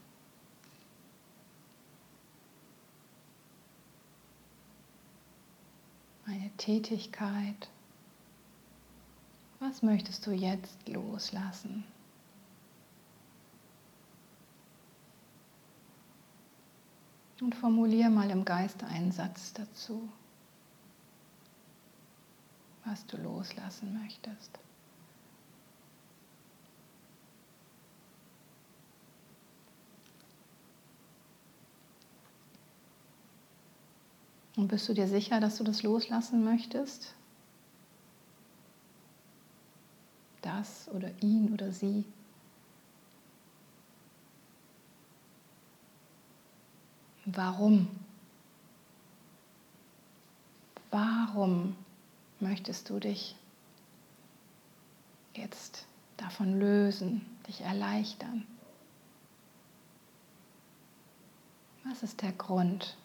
Eine 6.26 6.50
Tätigkeit. 6.56 7.68
Was 9.60 9.82
möchtest 9.82 10.26
du 10.26 10.30
jetzt 10.30 10.88
loslassen? 10.88 11.84
Und 17.40 17.54
formulier 17.54 18.10
mal 18.10 18.30
im 18.30 18.44
Geiste 18.44 18.86
einen 18.86 19.10
Satz 19.12 19.52
dazu 19.52 20.08
was 22.90 23.04
du 23.06 23.16
loslassen 23.18 24.00
möchtest. 24.02 24.58
Und 34.56 34.68
bist 34.68 34.88
du 34.88 34.94
dir 34.94 35.06
sicher, 35.06 35.38
dass 35.38 35.58
du 35.58 35.64
das 35.64 35.82
loslassen 35.82 36.42
möchtest? 36.44 37.14
Das 40.42 40.88
oder 40.88 41.10
ihn 41.22 41.52
oder 41.52 41.72
sie? 41.72 42.04
Warum? 47.26 47.88
Warum 50.90 51.76
möchtest 52.40 52.90
du 52.90 52.98
dich 52.98 53.36
jetzt 55.34 55.86
davon 56.16 56.58
lösen, 56.58 57.24
dich 57.46 57.60
erleichtern? 57.60 58.46
Was 61.84 62.02
ist 62.02 62.22
der 62.22 62.32
Grund? 62.32 62.96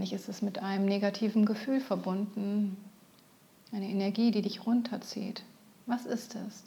Wahrscheinlich 0.00 0.18
ist 0.18 0.30
es 0.30 0.40
mit 0.40 0.60
einem 0.60 0.86
negativen 0.86 1.44
Gefühl 1.44 1.78
verbunden, 1.78 2.74
eine 3.70 3.86
Energie, 3.86 4.30
die 4.30 4.40
dich 4.40 4.64
runterzieht. 4.64 5.44
Was 5.84 6.06
ist 6.06 6.36
es? 6.36 6.62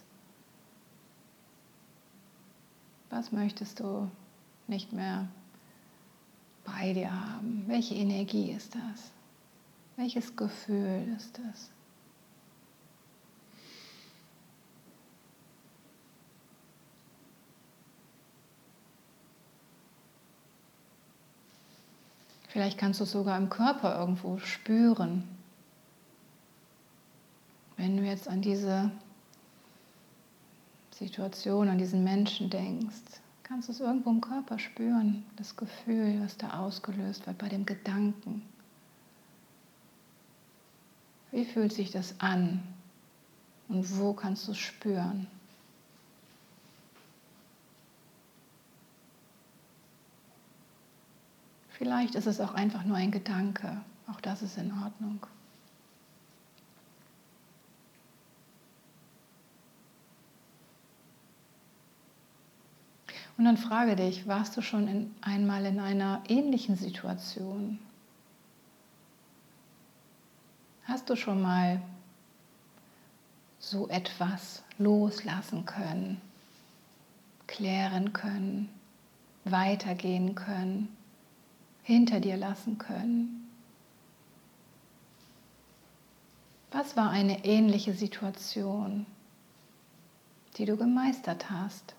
Was 3.09 3.31
möchtest 3.31 3.79
du 3.79 4.07
nicht 4.67 4.93
mehr 4.93 5.27
bei 6.63 6.93
dir 6.93 7.09
haben? 7.11 7.63
Welche 7.65 7.95
Energie 7.95 8.51
ist 8.51 8.75
das? 8.75 9.09
Welches 9.95 10.35
Gefühl 10.35 11.11
ist 11.17 11.39
das? 11.39 11.71
Vielleicht 22.53 22.77
kannst 22.77 22.99
du 22.99 23.05
es 23.05 23.11
sogar 23.11 23.35
im 23.39 23.49
Körper 23.49 23.99
irgendwo 23.99 24.37
spüren. 24.37 25.27
Wenn 27.77 27.97
du 27.97 28.03
jetzt 28.03 28.27
an 28.27 28.43
diese 28.43 28.91
Situation, 30.93 31.67
an 31.67 31.79
diesen 31.79 32.03
Menschen 32.03 32.51
denkst, 32.51 33.21
kannst 33.41 33.69
du 33.69 33.71
es 33.71 33.79
irgendwo 33.79 34.11
im 34.11 34.21
Körper 34.21 34.59
spüren, 34.59 35.25
das 35.35 35.55
Gefühl, 35.55 36.21
was 36.21 36.37
da 36.37 36.59
ausgelöst 36.59 37.25
wird 37.25 37.39
bei 37.39 37.49
dem 37.49 37.65
Gedanken. 37.65 38.43
Wie 41.31 41.45
fühlt 41.45 41.73
sich 41.73 41.89
das 41.89 42.19
an 42.19 42.61
und 43.67 43.97
wo 43.97 44.13
kannst 44.13 44.47
du 44.47 44.51
es 44.51 44.59
spüren? 44.59 45.25
Vielleicht 51.73 52.15
ist 52.15 52.27
es 52.27 52.39
auch 52.39 52.53
einfach 52.53 52.83
nur 52.83 52.97
ein 52.97 53.11
Gedanke. 53.11 53.81
Auch 54.11 54.21
das 54.21 54.41
ist 54.41 54.57
in 54.57 54.71
Ordnung. 54.83 55.25
Und 63.37 63.45
dann 63.45 63.57
frage 63.57 63.95
dich, 63.95 64.27
warst 64.27 64.55
du 64.55 64.61
schon 64.61 64.87
in, 64.87 65.15
einmal 65.21 65.65
in 65.65 65.79
einer 65.79 66.21
ähnlichen 66.27 66.75
Situation? 66.75 67.79
Hast 70.85 71.09
du 71.09 71.15
schon 71.15 71.41
mal 71.41 71.81
so 73.57 73.89
etwas 73.89 74.61
loslassen 74.77 75.65
können, 75.65 76.21
klären 77.47 78.13
können, 78.13 78.69
weitergehen 79.45 80.35
können? 80.35 80.95
Hinter 81.83 82.19
dir 82.19 82.37
lassen 82.37 82.77
können? 82.77 83.49
Was 86.71 86.97
war 86.97 87.11
eine 87.11 87.45
ähnliche 87.45 87.93
Situation, 87.93 89.05
die 90.57 90.65
du 90.65 90.75
gemeistert 90.75 91.51
hast, 91.51 91.93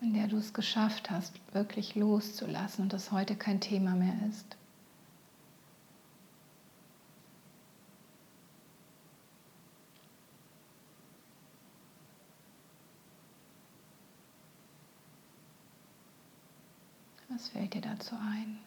in 0.00 0.14
der 0.14 0.28
du 0.28 0.38
es 0.38 0.54
geschafft 0.54 1.10
hast, 1.10 1.34
wirklich 1.52 1.94
loszulassen 1.94 2.84
und 2.84 2.92
das 2.94 3.12
heute 3.12 3.36
kein 3.36 3.60
Thema 3.60 3.94
mehr 3.94 4.16
ist? 4.30 4.56
Was 17.40 17.48
fällt 17.48 17.72
dir 17.72 17.80
dazu 17.80 18.14
ein? 18.16 18.58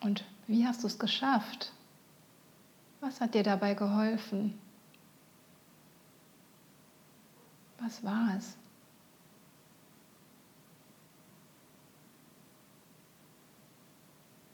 Und 0.00 0.26
wie 0.46 0.66
hast 0.66 0.82
du 0.82 0.88
es 0.88 0.98
geschafft? 0.98 1.72
Was 3.00 3.22
hat 3.22 3.34
dir 3.34 3.42
dabei 3.42 3.72
geholfen? 3.72 4.60
Was 7.78 8.04
war 8.04 8.36
es? 8.36 8.54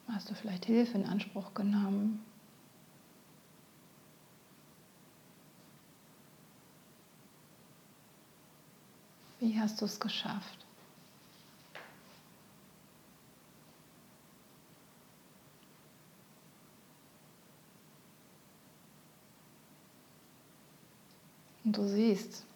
Hast 0.07 0.31
du 0.31 0.35
vielleicht 0.37 0.65
Hilfe 0.65 0.97
in 0.97 1.07
Anspruch 1.07 1.55
genommen? 1.55 2.25
Wie 9.41 9.59
hast 9.59 9.81
du 9.81 9.85
es 9.85 10.01
geschafft? 10.01 10.59
Und 21.65 21.77
du 21.77 21.87
siehst, 21.87 22.47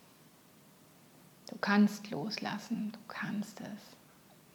du 1.51 1.57
kannst 1.61 2.11
loslassen, 2.11 2.93
du 2.93 2.99
kannst 3.09 3.61
es. 3.61 3.97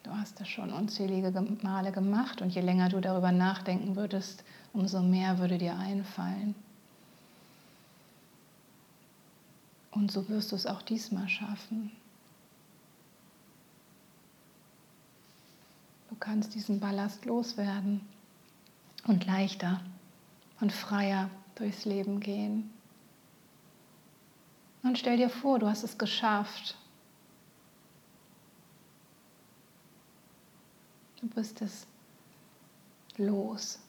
Du 0.04 0.10
hast 0.12 0.42
es 0.42 0.48
schon 0.48 0.74
unzählige 0.74 1.32
Male 1.62 1.92
gemacht 1.92 2.42
und 2.42 2.50
je 2.50 2.62
länger 2.62 2.90
du 2.90 3.00
darüber 3.00 3.32
nachdenken 3.32 3.96
würdest, 3.96 4.44
umso 4.74 5.02
mehr 5.02 5.38
würde 5.38 5.58
dir 5.58 5.78
einfallen. 5.78 6.56
Und 9.92 10.12
so 10.12 10.28
wirst 10.28 10.52
du 10.52 10.56
es 10.56 10.66
auch 10.66 10.82
diesmal 10.82 11.30
schaffen. 11.30 11.92
Kannst 16.20 16.56
diesen 16.56 16.80
Ballast 16.80 17.26
loswerden 17.26 18.02
und 19.06 19.26
leichter 19.26 19.82
und 20.60 20.72
freier 20.72 21.30
durchs 21.56 21.86
Leben 21.86 22.20
gehen. 22.20 22.72
Und 24.84 24.98
stell 24.98 25.18
dir 25.18 25.30
vor, 25.30 25.60
du 25.60 25.68
hast 25.68 25.84
es 25.84 25.98
geschafft. 25.98 26.78
Du 31.20 31.28
bist 31.28 31.62
es 31.62 31.88
los 33.18 33.80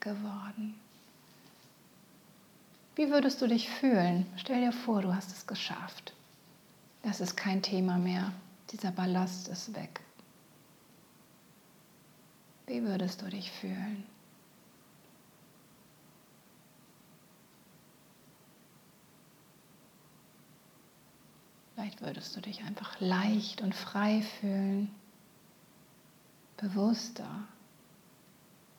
geworden. 0.00 0.74
Wie 2.96 3.10
würdest 3.10 3.40
du 3.40 3.46
dich 3.46 3.70
fühlen? 3.70 4.26
Stell 4.36 4.60
dir 4.60 4.72
vor, 4.72 5.02
du 5.02 5.14
hast 5.14 5.30
es 5.30 5.46
geschafft. 5.46 6.14
Das 7.02 7.20
ist 7.20 7.36
kein 7.36 7.62
Thema 7.62 7.96
mehr. 7.96 8.32
Dieser 8.72 8.90
Ballast 8.90 9.48
ist 9.48 9.74
weg. 9.76 10.00
Wie 12.68 12.82
würdest 12.82 13.22
du 13.22 13.30
dich 13.30 13.50
fühlen? 13.50 14.04
Vielleicht 21.74 22.02
würdest 22.02 22.36
du 22.36 22.42
dich 22.42 22.62
einfach 22.64 23.00
leicht 23.00 23.62
und 23.62 23.74
frei 23.74 24.20
fühlen, 24.20 24.94
bewusster, 26.58 27.48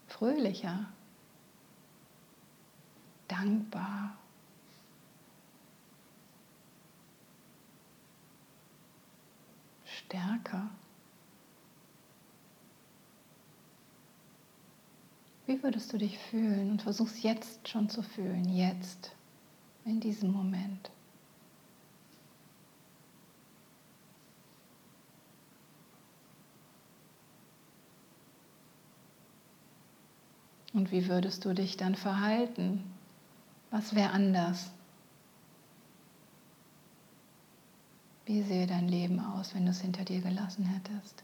fröhlicher, 0.07 0.85
dankbar. 3.27 4.15
Stärker. 9.85 10.69
Wie 15.49 15.63
würdest 15.63 15.91
du 15.91 15.97
dich 15.97 16.15
fühlen? 16.19 16.69
Und 16.69 16.83
versuch's 16.83 17.23
jetzt 17.23 17.67
schon 17.67 17.89
zu 17.89 18.03
fühlen, 18.03 18.47
jetzt, 18.55 19.15
in 19.83 19.99
diesem 19.99 20.31
Moment. 20.31 20.91
Und 30.73 30.91
wie 30.91 31.07
würdest 31.07 31.45
du 31.45 31.55
dich 31.55 31.77
dann 31.77 31.95
verhalten? 31.95 32.83
Was 33.71 33.95
wäre 33.95 34.11
anders? 34.11 34.69
Wie 38.27 38.43
sähe 38.43 38.67
dein 38.67 38.87
Leben 38.87 39.19
aus, 39.19 39.55
wenn 39.55 39.65
du 39.65 39.71
es 39.71 39.81
hinter 39.81 40.05
dir 40.05 40.21
gelassen 40.21 40.65
hättest? 40.65 41.23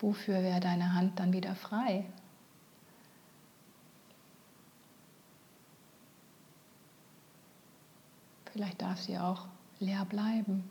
Wofür 0.00 0.42
wäre 0.42 0.60
deine 0.60 0.94
Hand 0.94 1.18
dann 1.20 1.32
wieder 1.32 1.54
frei? 1.54 2.06
Vielleicht 8.52 8.80
darf 8.80 8.98
sie 8.98 9.18
auch 9.18 9.46
leer 9.78 10.04
bleiben. 10.06 10.64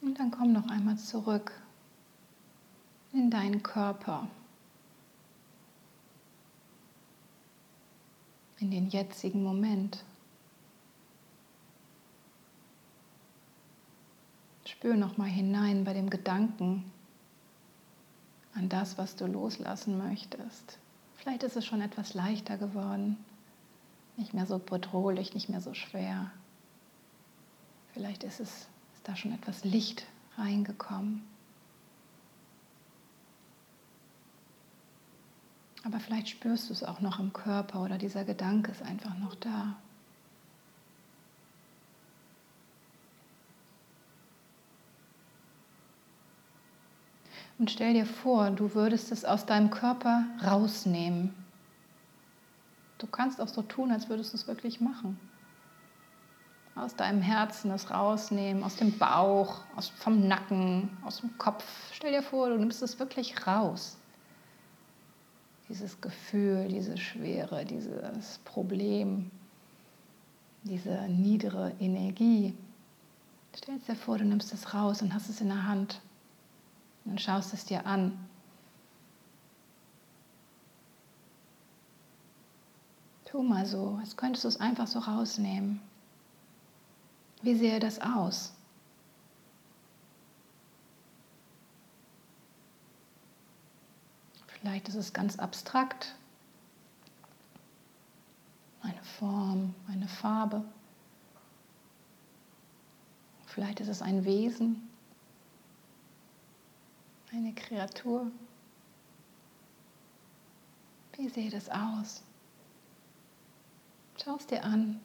Und 0.00 0.18
dann 0.20 0.30
komm 0.30 0.52
noch 0.52 0.68
einmal 0.68 0.96
zurück 0.96 1.52
in 3.12 3.30
deinen 3.30 3.62
Körper, 3.62 4.28
in 8.64 8.70
den 8.70 8.88
jetzigen 8.88 9.42
Moment. 9.42 10.02
Spür 14.64 14.96
noch 14.96 15.18
mal 15.18 15.28
hinein 15.28 15.84
bei 15.84 15.92
dem 15.92 16.08
Gedanken, 16.08 16.90
an 18.54 18.70
das, 18.70 18.96
was 18.96 19.16
du 19.16 19.26
loslassen 19.26 19.98
möchtest. 19.98 20.78
Vielleicht 21.16 21.42
ist 21.42 21.56
es 21.56 21.66
schon 21.66 21.82
etwas 21.82 22.14
leichter 22.14 22.56
geworden, 22.56 23.18
nicht 24.16 24.32
mehr 24.32 24.46
so 24.46 24.58
bedrohlich, 24.58 25.34
nicht 25.34 25.50
mehr 25.50 25.60
so 25.60 25.74
schwer. 25.74 26.30
Vielleicht 27.92 28.24
ist 28.24 28.40
es 28.40 28.66
ist 28.94 29.06
da 29.06 29.14
schon 29.14 29.32
etwas 29.32 29.64
Licht 29.64 30.06
reingekommen. 30.38 31.22
Aber 35.84 36.00
vielleicht 36.00 36.30
spürst 36.30 36.70
du 36.70 36.72
es 36.72 36.82
auch 36.82 37.00
noch 37.00 37.20
im 37.20 37.32
Körper 37.32 37.82
oder 37.82 37.98
dieser 37.98 38.24
Gedanke 38.24 38.72
ist 38.72 38.82
einfach 38.82 39.16
noch 39.18 39.34
da. 39.34 39.76
Und 47.58 47.70
stell 47.70 47.92
dir 47.92 48.06
vor, 48.06 48.50
du 48.50 48.74
würdest 48.74 49.12
es 49.12 49.24
aus 49.24 49.46
deinem 49.46 49.70
Körper 49.70 50.24
rausnehmen. 50.44 51.34
Du 52.98 53.06
kannst 53.06 53.40
auch 53.40 53.48
so 53.48 53.62
tun, 53.62 53.92
als 53.92 54.08
würdest 54.08 54.32
du 54.32 54.38
es 54.38 54.48
wirklich 54.48 54.80
machen. 54.80 55.20
Aus 56.74 56.96
deinem 56.96 57.22
Herzen 57.22 57.70
es 57.70 57.90
rausnehmen, 57.90 58.64
aus 58.64 58.76
dem 58.76 58.98
Bauch, 58.98 59.60
aus, 59.76 59.90
vom 59.90 60.26
Nacken, 60.26 60.88
aus 61.04 61.20
dem 61.20 61.36
Kopf. 61.38 61.64
Stell 61.92 62.10
dir 62.10 62.22
vor, 62.22 62.48
du 62.48 62.56
nimmst 62.56 62.82
es 62.82 62.98
wirklich 62.98 63.46
raus. 63.46 63.98
Dieses 65.68 66.00
Gefühl, 66.00 66.68
diese 66.68 66.96
Schwere, 66.98 67.64
dieses 67.64 68.38
Problem, 68.44 69.30
diese 70.64 71.08
niedere 71.08 71.72
Energie. 71.80 72.54
Stell 73.56 73.78
dir 73.78 73.96
vor, 73.96 74.18
du 74.18 74.24
nimmst 74.24 74.52
es 74.52 74.74
raus 74.74 75.00
und 75.00 75.14
hast 75.14 75.28
es 75.28 75.40
in 75.40 75.48
der 75.48 75.66
Hand 75.66 76.00
und 77.04 77.20
schaust 77.20 77.54
es 77.54 77.64
dir 77.64 77.86
an. 77.86 78.18
Tu 83.26 83.42
mal 83.42 83.66
so, 83.66 83.98
als 84.00 84.16
könntest 84.16 84.44
du 84.44 84.48
es 84.48 84.60
einfach 84.60 84.86
so 84.86 85.00
rausnehmen. 85.00 85.80
Wie 87.42 87.54
sähe 87.54 87.78
das 87.78 88.00
aus? 88.00 88.53
Vielleicht 94.64 94.88
ist 94.88 94.94
es 94.94 95.12
ganz 95.12 95.38
abstrakt. 95.38 96.16
Eine 98.80 99.02
Form, 99.18 99.74
eine 99.88 100.08
Farbe. 100.08 100.64
Vielleicht 103.44 103.80
ist 103.80 103.88
es 103.88 104.00
ein 104.00 104.24
Wesen 104.24 104.88
eine 107.34 107.52
Kreatur. 107.52 108.30
Wie 111.16 111.28
sieht 111.28 111.52
es 111.52 111.68
aus? 111.68 112.22
Schau 114.22 114.36
es 114.36 114.46
dir 114.46 114.64
an. 114.64 115.00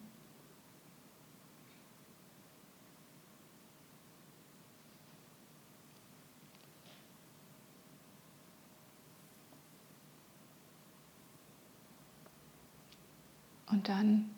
Und 13.69 13.87
dann 13.87 14.29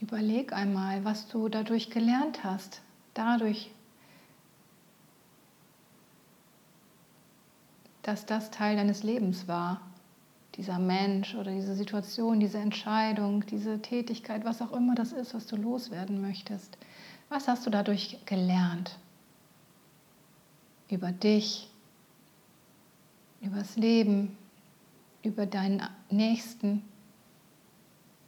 überleg 0.00 0.52
einmal, 0.52 1.04
was 1.04 1.28
du 1.28 1.48
dadurch 1.48 1.90
gelernt 1.90 2.42
hast. 2.44 2.82
Dadurch, 3.14 3.70
dass 8.02 8.26
das 8.26 8.50
Teil 8.50 8.76
deines 8.76 9.02
Lebens 9.02 9.46
war. 9.46 9.80
Dieser 10.56 10.78
Mensch 10.78 11.34
oder 11.34 11.50
diese 11.50 11.74
Situation, 11.74 12.40
diese 12.40 12.58
Entscheidung, 12.58 13.46
diese 13.46 13.80
Tätigkeit, 13.80 14.44
was 14.44 14.60
auch 14.60 14.72
immer 14.72 14.94
das 14.94 15.12
ist, 15.12 15.32
was 15.32 15.46
du 15.46 15.56
loswerden 15.56 16.20
möchtest. 16.20 16.76
Was 17.30 17.48
hast 17.48 17.64
du 17.64 17.70
dadurch 17.70 18.18
gelernt? 18.26 18.98
Über 20.90 21.10
dich, 21.10 21.70
über 23.40 23.56
das 23.56 23.76
Leben, 23.76 24.36
über 25.22 25.46
deinen 25.46 25.82
Nächsten. 26.10 26.82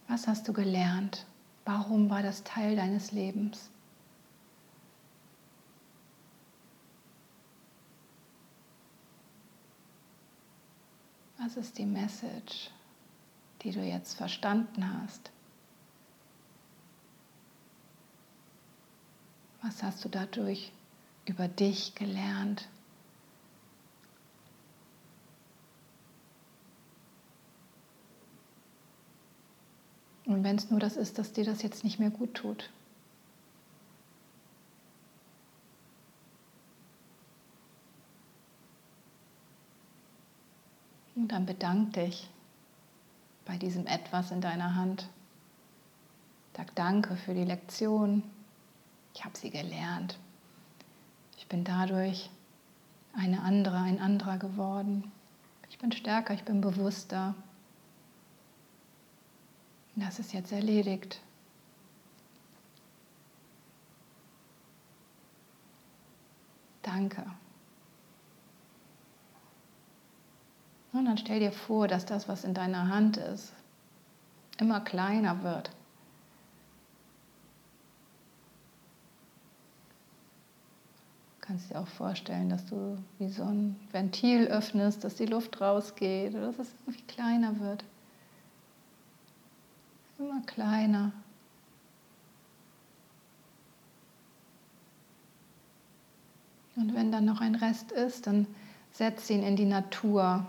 Was 0.07 0.27
hast 0.27 0.47
du 0.47 0.53
gelernt? 0.53 1.25
Warum 1.65 2.09
war 2.09 2.21
das 2.21 2.43
Teil 2.43 2.75
deines 2.75 3.11
Lebens? 3.11 3.69
Was 11.37 11.57
ist 11.57 11.77
die 11.77 11.85
Message, 11.85 12.71
die 13.61 13.71
du 13.71 13.81
jetzt 13.81 14.15
verstanden 14.15 15.01
hast? 15.01 15.31
Was 19.61 19.81
hast 19.81 20.05
du 20.05 20.09
dadurch 20.09 20.71
über 21.25 21.47
dich 21.47 21.95
gelernt? 21.95 22.67
Und 30.25 30.43
wenn 30.43 30.55
es 30.55 30.71
nur 30.71 30.79
das 30.79 30.95
ist, 30.95 31.19
dass 31.19 31.33
dir 31.33 31.45
das 31.45 31.61
jetzt 31.61 31.83
nicht 31.83 31.99
mehr 31.99 32.09
gut 32.09 32.33
tut. 32.33 32.71
Und 41.15 41.29
dann 41.29 41.45
bedank 41.45 41.93
dich 41.93 42.29
bei 43.45 43.57
diesem 43.57 43.87
Etwas 43.87 44.31
in 44.31 44.41
deiner 44.41 44.75
Hand. 44.75 45.07
Sag 46.57 46.73
Danke 46.75 47.15
für 47.15 47.33
die 47.33 47.45
Lektion. 47.45 48.23
Ich 49.13 49.23
habe 49.23 49.37
sie 49.37 49.49
gelernt. 49.49 50.17
Ich 51.37 51.47
bin 51.47 51.63
dadurch 51.63 52.29
eine 53.13 53.41
andere, 53.41 53.77
ein 53.77 53.99
anderer 53.99 54.37
geworden. 54.37 55.11
Ich 55.69 55.77
bin 55.77 55.91
stärker, 55.91 56.33
ich 56.33 56.43
bin 56.43 56.61
bewusster. 56.61 57.35
Das 59.95 60.19
ist 60.19 60.33
jetzt 60.33 60.51
erledigt. 60.51 61.21
Danke. 66.81 67.25
Und 70.91 71.05
dann 71.05 71.17
stell 71.17 71.39
dir 71.39 71.51
vor, 71.51 71.87
dass 71.87 72.05
das, 72.05 72.27
was 72.27 72.43
in 72.43 72.53
deiner 72.53 72.89
Hand 72.89 73.17
ist, 73.17 73.53
immer 74.59 74.81
kleiner 74.81 75.43
wird. 75.43 75.69
Du 81.39 81.47
kannst 81.47 81.69
dir 81.69 81.79
auch 81.79 81.87
vorstellen, 81.87 82.49
dass 82.49 82.65
du 82.65 82.97
wie 83.19 83.29
so 83.29 83.43
ein 83.43 83.77
Ventil 83.91 84.47
öffnest, 84.47 85.03
dass 85.03 85.15
die 85.15 85.25
Luft 85.25 85.61
rausgeht 85.61 86.33
oder 86.33 86.47
dass 86.47 86.59
es 86.59 86.73
irgendwie 86.85 87.03
kleiner 87.03 87.59
wird 87.59 87.83
immer 90.17 90.41
kleiner. 90.41 91.11
Und 96.75 96.93
wenn 96.93 97.11
dann 97.11 97.25
noch 97.25 97.41
ein 97.41 97.55
Rest 97.55 97.91
ist, 97.91 98.27
dann 98.27 98.47
setz 98.91 99.29
ihn 99.29 99.43
in 99.43 99.55
die 99.55 99.65
Natur. 99.65 100.45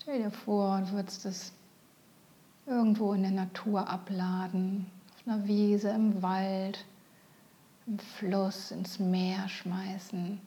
Stell 0.00 0.22
dir 0.22 0.30
vor, 0.30 0.80
du 0.80 0.92
würdest 0.92 1.24
es 1.26 1.52
irgendwo 2.66 3.12
in 3.12 3.22
der 3.22 3.30
Natur 3.30 3.88
abladen, 3.88 4.86
auf 5.14 5.28
einer 5.28 5.46
Wiese, 5.46 5.90
im 5.90 6.22
Wald, 6.22 6.84
im 7.86 7.98
Fluss, 7.98 8.70
ins 8.70 8.98
Meer 8.98 9.48
schmeißen 9.48 10.40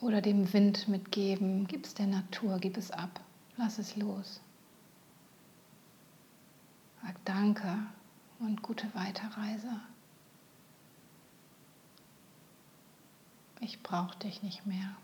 oder 0.00 0.20
dem 0.20 0.52
Wind 0.52 0.88
mitgeben. 0.88 1.66
Gib 1.66 1.84
es 1.84 1.94
der 1.94 2.06
Natur, 2.06 2.58
gib 2.58 2.76
es 2.76 2.90
ab, 2.90 3.20
lass 3.56 3.78
es 3.78 3.96
los. 3.96 4.40
Sag 7.02 7.24
Danke 7.24 7.78
und 8.38 8.62
gute 8.62 8.92
Weiterreise. 8.94 9.80
Ich 13.60 13.82
brauche 13.82 14.18
dich 14.18 14.42
nicht 14.42 14.66
mehr. 14.66 14.96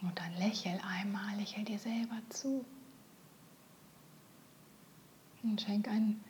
Und 0.00 0.16
dann 0.18 0.27
lächel 0.38 0.80
einmal, 0.86 1.36
lächel 1.36 1.64
dir 1.64 1.78
selber 1.78 2.16
zu. 2.30 2.64
Und 5.42 5.60
schenk 5.60 5.88
ein, 5.88 6.20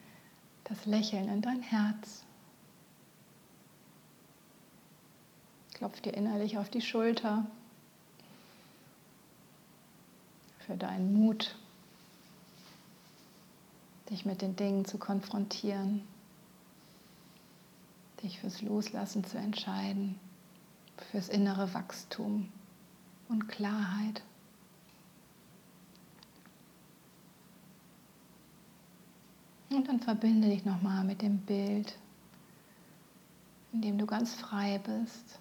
das 0.64 0.86
Lächeln 0.86 1.28
in 1.28 1.42
dein 1.42 1.62
Herz. 1.62 2.24
Klopf 5.74 6.00
dir 6.00 6.14
innerlich 6.14 6.58
auf 6.58 6.68
die 6.68 6.80
Schulter 6.80 7.46
für 10.66 10.76
deinen 10.76 11.14
Mut, 11.14 11.56
dich 14.10 14.26
mit 14.26 14.42
den 14.42 14.56
Dingen 14.56 14.84
zu 14.84 14.98
konfrontieren, 14.98 16.02
dich 18.22 18.40
fürs 18.40 18.60
Loslassen 18.60 19.24
zu 19.24 19.38
entscheiden, 19.38 20.18
fürs 21.10 21.28
innere 21.28 21.72
Wachstum 21.72 22.52
und 23.28 23.48
Klarheit. 23.48 24.22
Und 29.70 29.86
dann 29.86 30.00
verbinde 30.00 30.48
dich 30.48 30.64
nochmal 30.64 31.04
mit 31.04 31.22
dem 31.22 31.38
Bild, 31.38 31.98
in 33.72 33.82
dem 33.82 33.98
du 33.98 34.06
ganz 34.06 34.34
frei 34.34 34.78
bist. 34.78 35.40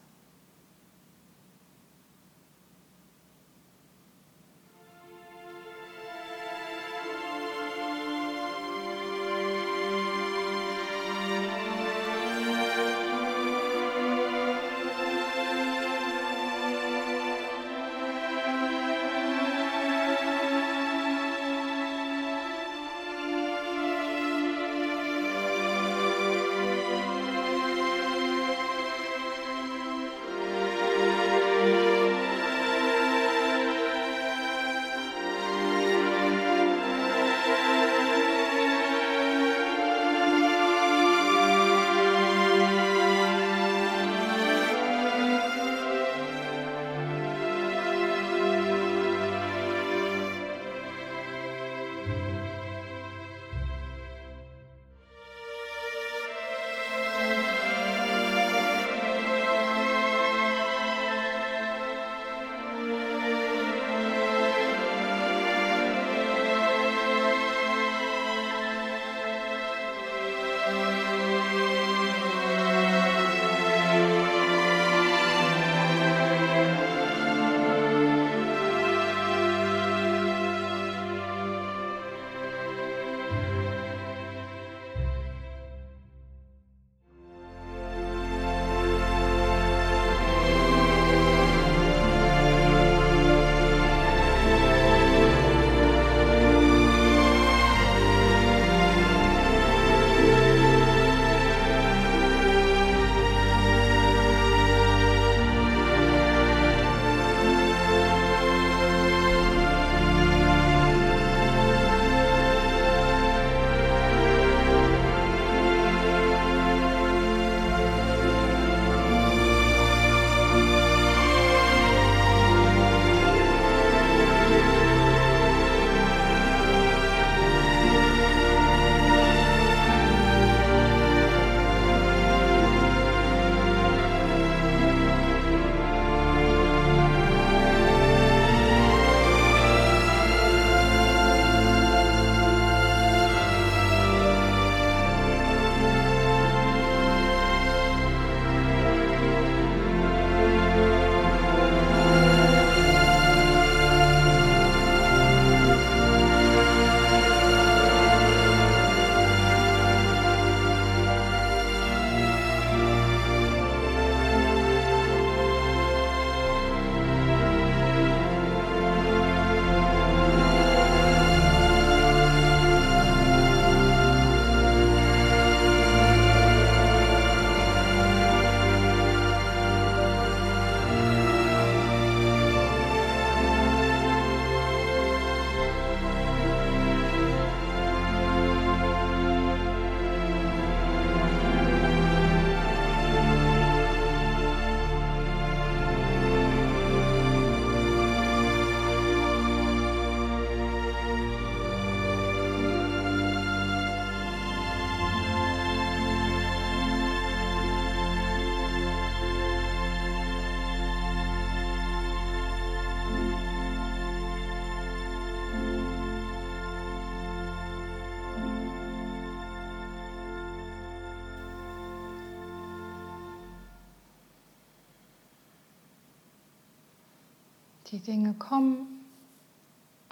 Die 227.92 228.00
Dinge 228.00 228.34
kommen 228.34 229.06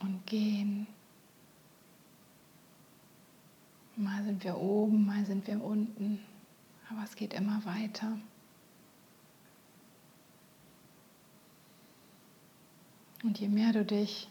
und 0.02 0.26
gehen. 0.26 0.88
Mal 3.98 4.24
sind 4.24 4.44
wir 4.44 4.58
oben, 4.58 5.06
mal 5.06 5.26
sind 5.26 5.46
wir 5.48 5.62
unten, 5.62 6.20
aber 6.90 7.04
es 7.04 7.16
geht 7.16 7.34
immer 7.34 7.64
weiter. 7.66 8.18
Und 13.24 13.40
je 13.40 13.50
mehr 13.50 13.74
du 13.74 13.84
dich 13.84 14.30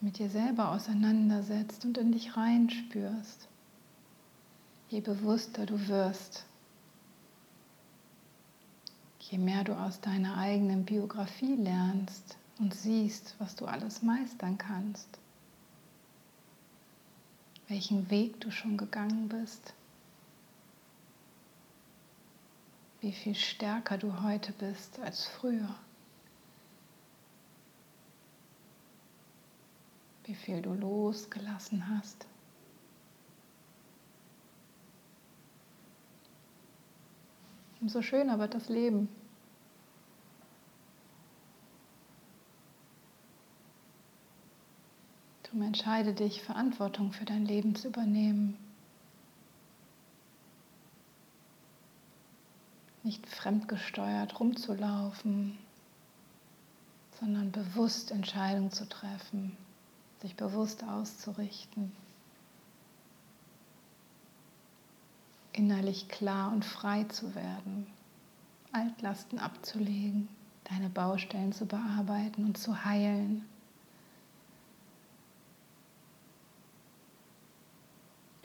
mit 0.00 0.18
dir 0.18 0.30
selber 0.30 0.70
auseinandersetzt 0.70 1.84
und 1.84 1.98
in 1.98 2.12
dich 2.12 2.36
reinspürst, 2.36 3.48
je 4.88 5.00
bewusster 5.00 5.66
du 5.66 5.88
wirst, 5.88 6.46
je 9.20 9.36
mehr 9.36 9.64
du 9.64 9.74
aus 9.74 10.00
deiner 10.00 10.38
eigenen 10.38 10.84
Biografie 10.84 11.56
lernst 11.56 12.37
und 12.58 12.74
siehst, 12.74 13.36
was 13.38 13.54
du 13.56 13.66
alles 13.66 14.02
meistern 14.02 14.58
kannst, 14.58 15.08
welchen 17.68 18.10
Weg 18.10 18.40
du 18.40 18.50
schon 18.50 18.76
gegangen 18.76 19.28
bist, 19.28 19.74
wie 23.00 23.12
viel 23.12 23.34
stärker 23.34 23.98
du 23.98 24.22
heute 24.22 24.52
bist 24.52 24.98
als 25.00 25.26
früher. 25.26 25.74
wie 30.28 30.34
viel 30.34 30.60
du 30.60 30.74
losgelassen 30.74 31.88
hast. 31.88 32.26
Umso 37.80 38.02
schöner 38.02 38.38
wird 38.38 38.52
das 38.52 38.68
Leben. 38.68 39.08
Du 45.50 45.62
entscheide 45.62 46.12
dich, 46.12 46.42
Verantwortung 46.42 47.12
für 47.12 47.24
dein 47.24 47.44
Leben 47.44 47.74
zu 47.74 47.88
übernehmen. 47.88 48.56
Nicht 53.02 53.26
fremdgesteuert 53.26 54.38
rumzulaufen, 54.38 55.56
sondern 57.18 57.50
bewusst 57.52 58.10
Entscheidungen 58.10 58.70
zu 58.70 58.88
treffen 58.88 59.56
sich 60.20 60.34
bewusst 60.34 60.84
auszurichten, 60.84 61.92
innerlich 65.52 66.08
klar 66.08 66.52
und 66.52 66.64
frei 66.64 67.04
zu 67.04 67.34
werden, 67.34 67.86
Altlasten 68.72 69.38
abzulegen, 69.38 70.28
deine 70.64 70.90
Baustellen 70.90 71.52
zu 71.52 71.66
bearbeiten 71.66 72.44
und 72.44 72.58
zu 72.58 72.84
heilen. 72.84 73.44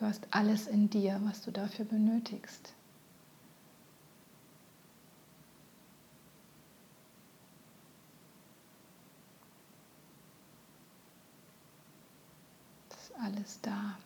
Du 0.03 0.09
hast 0.09 0.27
alles 0.31 0.67
in 0.67 0.89
dir, 0.89 1.17
was 1.23 1.43
du 1.43 1.51
dafür 1.51 1.85
benötigst. 1.85 2.73
alles 13.21 13.61
da. 13.61 13.97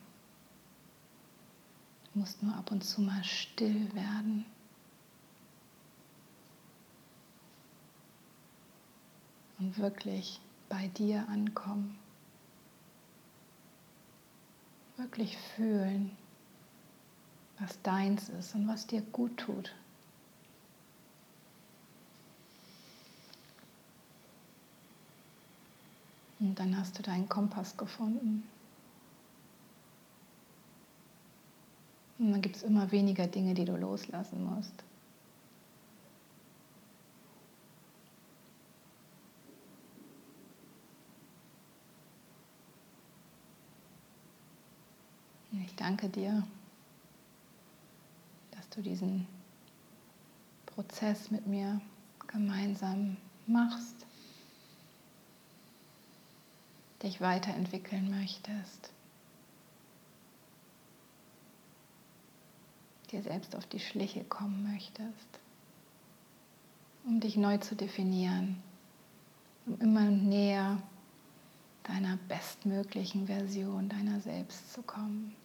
Du 2.14 2.20
musst 2.20 2.43
nur 2.43 2.56
ab 2.56 2.70
und 2.72 2.84
zu 2.84 3.02
mal 3.02 3.24
still 3.24 3.91
werden. 3.95 4.45
Und 9.58 9.80
wirklich 9.80 10.39
bei 10.70 10.89
dir 10.89 11.28
ankommen. 11.28 11.98
Wirklich 14.98 15.38
fühlen, 15.56 16.12
was 17.60 17.82
deins 17.82 18.30
ist 18.30 18.56
und 18.56 18.68
was 18.68 18.88
dir 18.88 19.02
gut 19.02 19.38
tut. 19.38 19.74
Und 26.39 26.60
dann 26.60 26.78
hast 26.78 26.98
du 26.98 27.04
deinen 27.04 27.30
Kompass 27.30 27.78
gefunden. 27.78 28.43
Und 32.20 32.32
dann 32.32 32.41
gibt 32.41 32.56
es 32.56 32.64
immer 32.64 32.91
weniger 32.91 33.28
Dinge, 33.28 33.54
die 33.54 33.66
du 33.66 33.76
loslassen 33.76 34.43
musst. 34.43 34.74
Danke 45.78 46.09
dir, 46.09 46.45
dass 48.51 48.69
du 48.69 48.82
diesen 48.82 49.28
Prozess 50.65 51.32
mit 51.32 51.47
mir 51.47 51.82
gemeinsam 52.28 53.17
machst, 53.45 54.05
dich 57.01 57.21
weiterentwickeln 57.21 58.11
möchtest. 58.11 58.91
dir 63.11 63.21
selbst 63.21 63.55
auf 63.55 63.65
die 63.65 63.80
Schliche 63.80 64.23
kommen 64.23 64.69
möchtest, 64.71 65.39
um 67.05 67.19
dich 67.19 67.38
neu 67.38 67.57
zu 67.57 67.75
definieren, 67.75 68.61
um 69.65 69.80
immer 69.80 70.05
näher 70.05 70.82
deiner 71.84 72.17
bestmöglichen 72.28 73.28
Version 73.28 73.89
deiner 73.89 74.19
selbst 74.19 74.73
zu 74.73 74.82
kommen, 74.82 75.36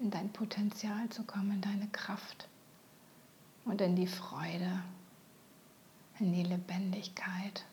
in 0.00 0.10
dein 0.10 0.32
Potenzial 0.32 1.08
zu 1.10 1.22
kommen, 1.24 1.52
in 1.52 1.60
deine 1.60 1.86
Kraft 1.88 2.48
und 3.66 3.80
in 3.80 3.94
die 3.94 4.06
Freude, 4.06 4.82
in 6.18 6.32
die 6.32 6.42
Lebendigkeit, 6.42 7.64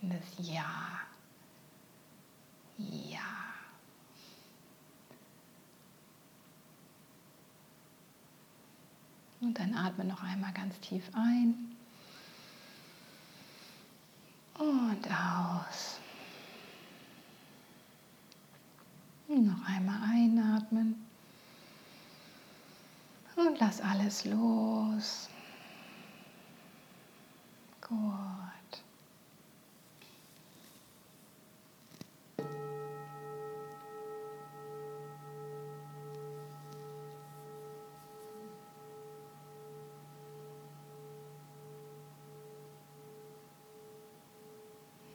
in 0.00 0.10
das 0.10 0.46
Ja. 0.46 1.00
Ja. 2.78 3.20
Und 9.40 9.58
dann 9.58 9.74
atme 9.74 10.04
noch 10.04 10.22
einmal 10.22 10.52
ganz 10.52 10.78
tief 10.80 11.04
ein 11.14 11.76
und 14.58 15.06
aus. 15.06 16.00
Und 19.28 19.46
noch 19.46 19.64
einmal 19.66 20.00
einatmen 20.02 21.07
und 23.46 23.58
lass 23.60 23.80
alles 23.80 24.24
los. 24.24 25.28
Gut. 27.80 27.98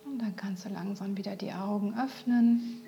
Und 0.05 0.19
dann 0.19 0.35
kannst 0.35 0.65
du 0.65 0.69
langsam 0.69 1.17
wieder 1.17 1.35
die 1.35 1.51
Augen 1.51 1.93
öffnen 1.99 2.83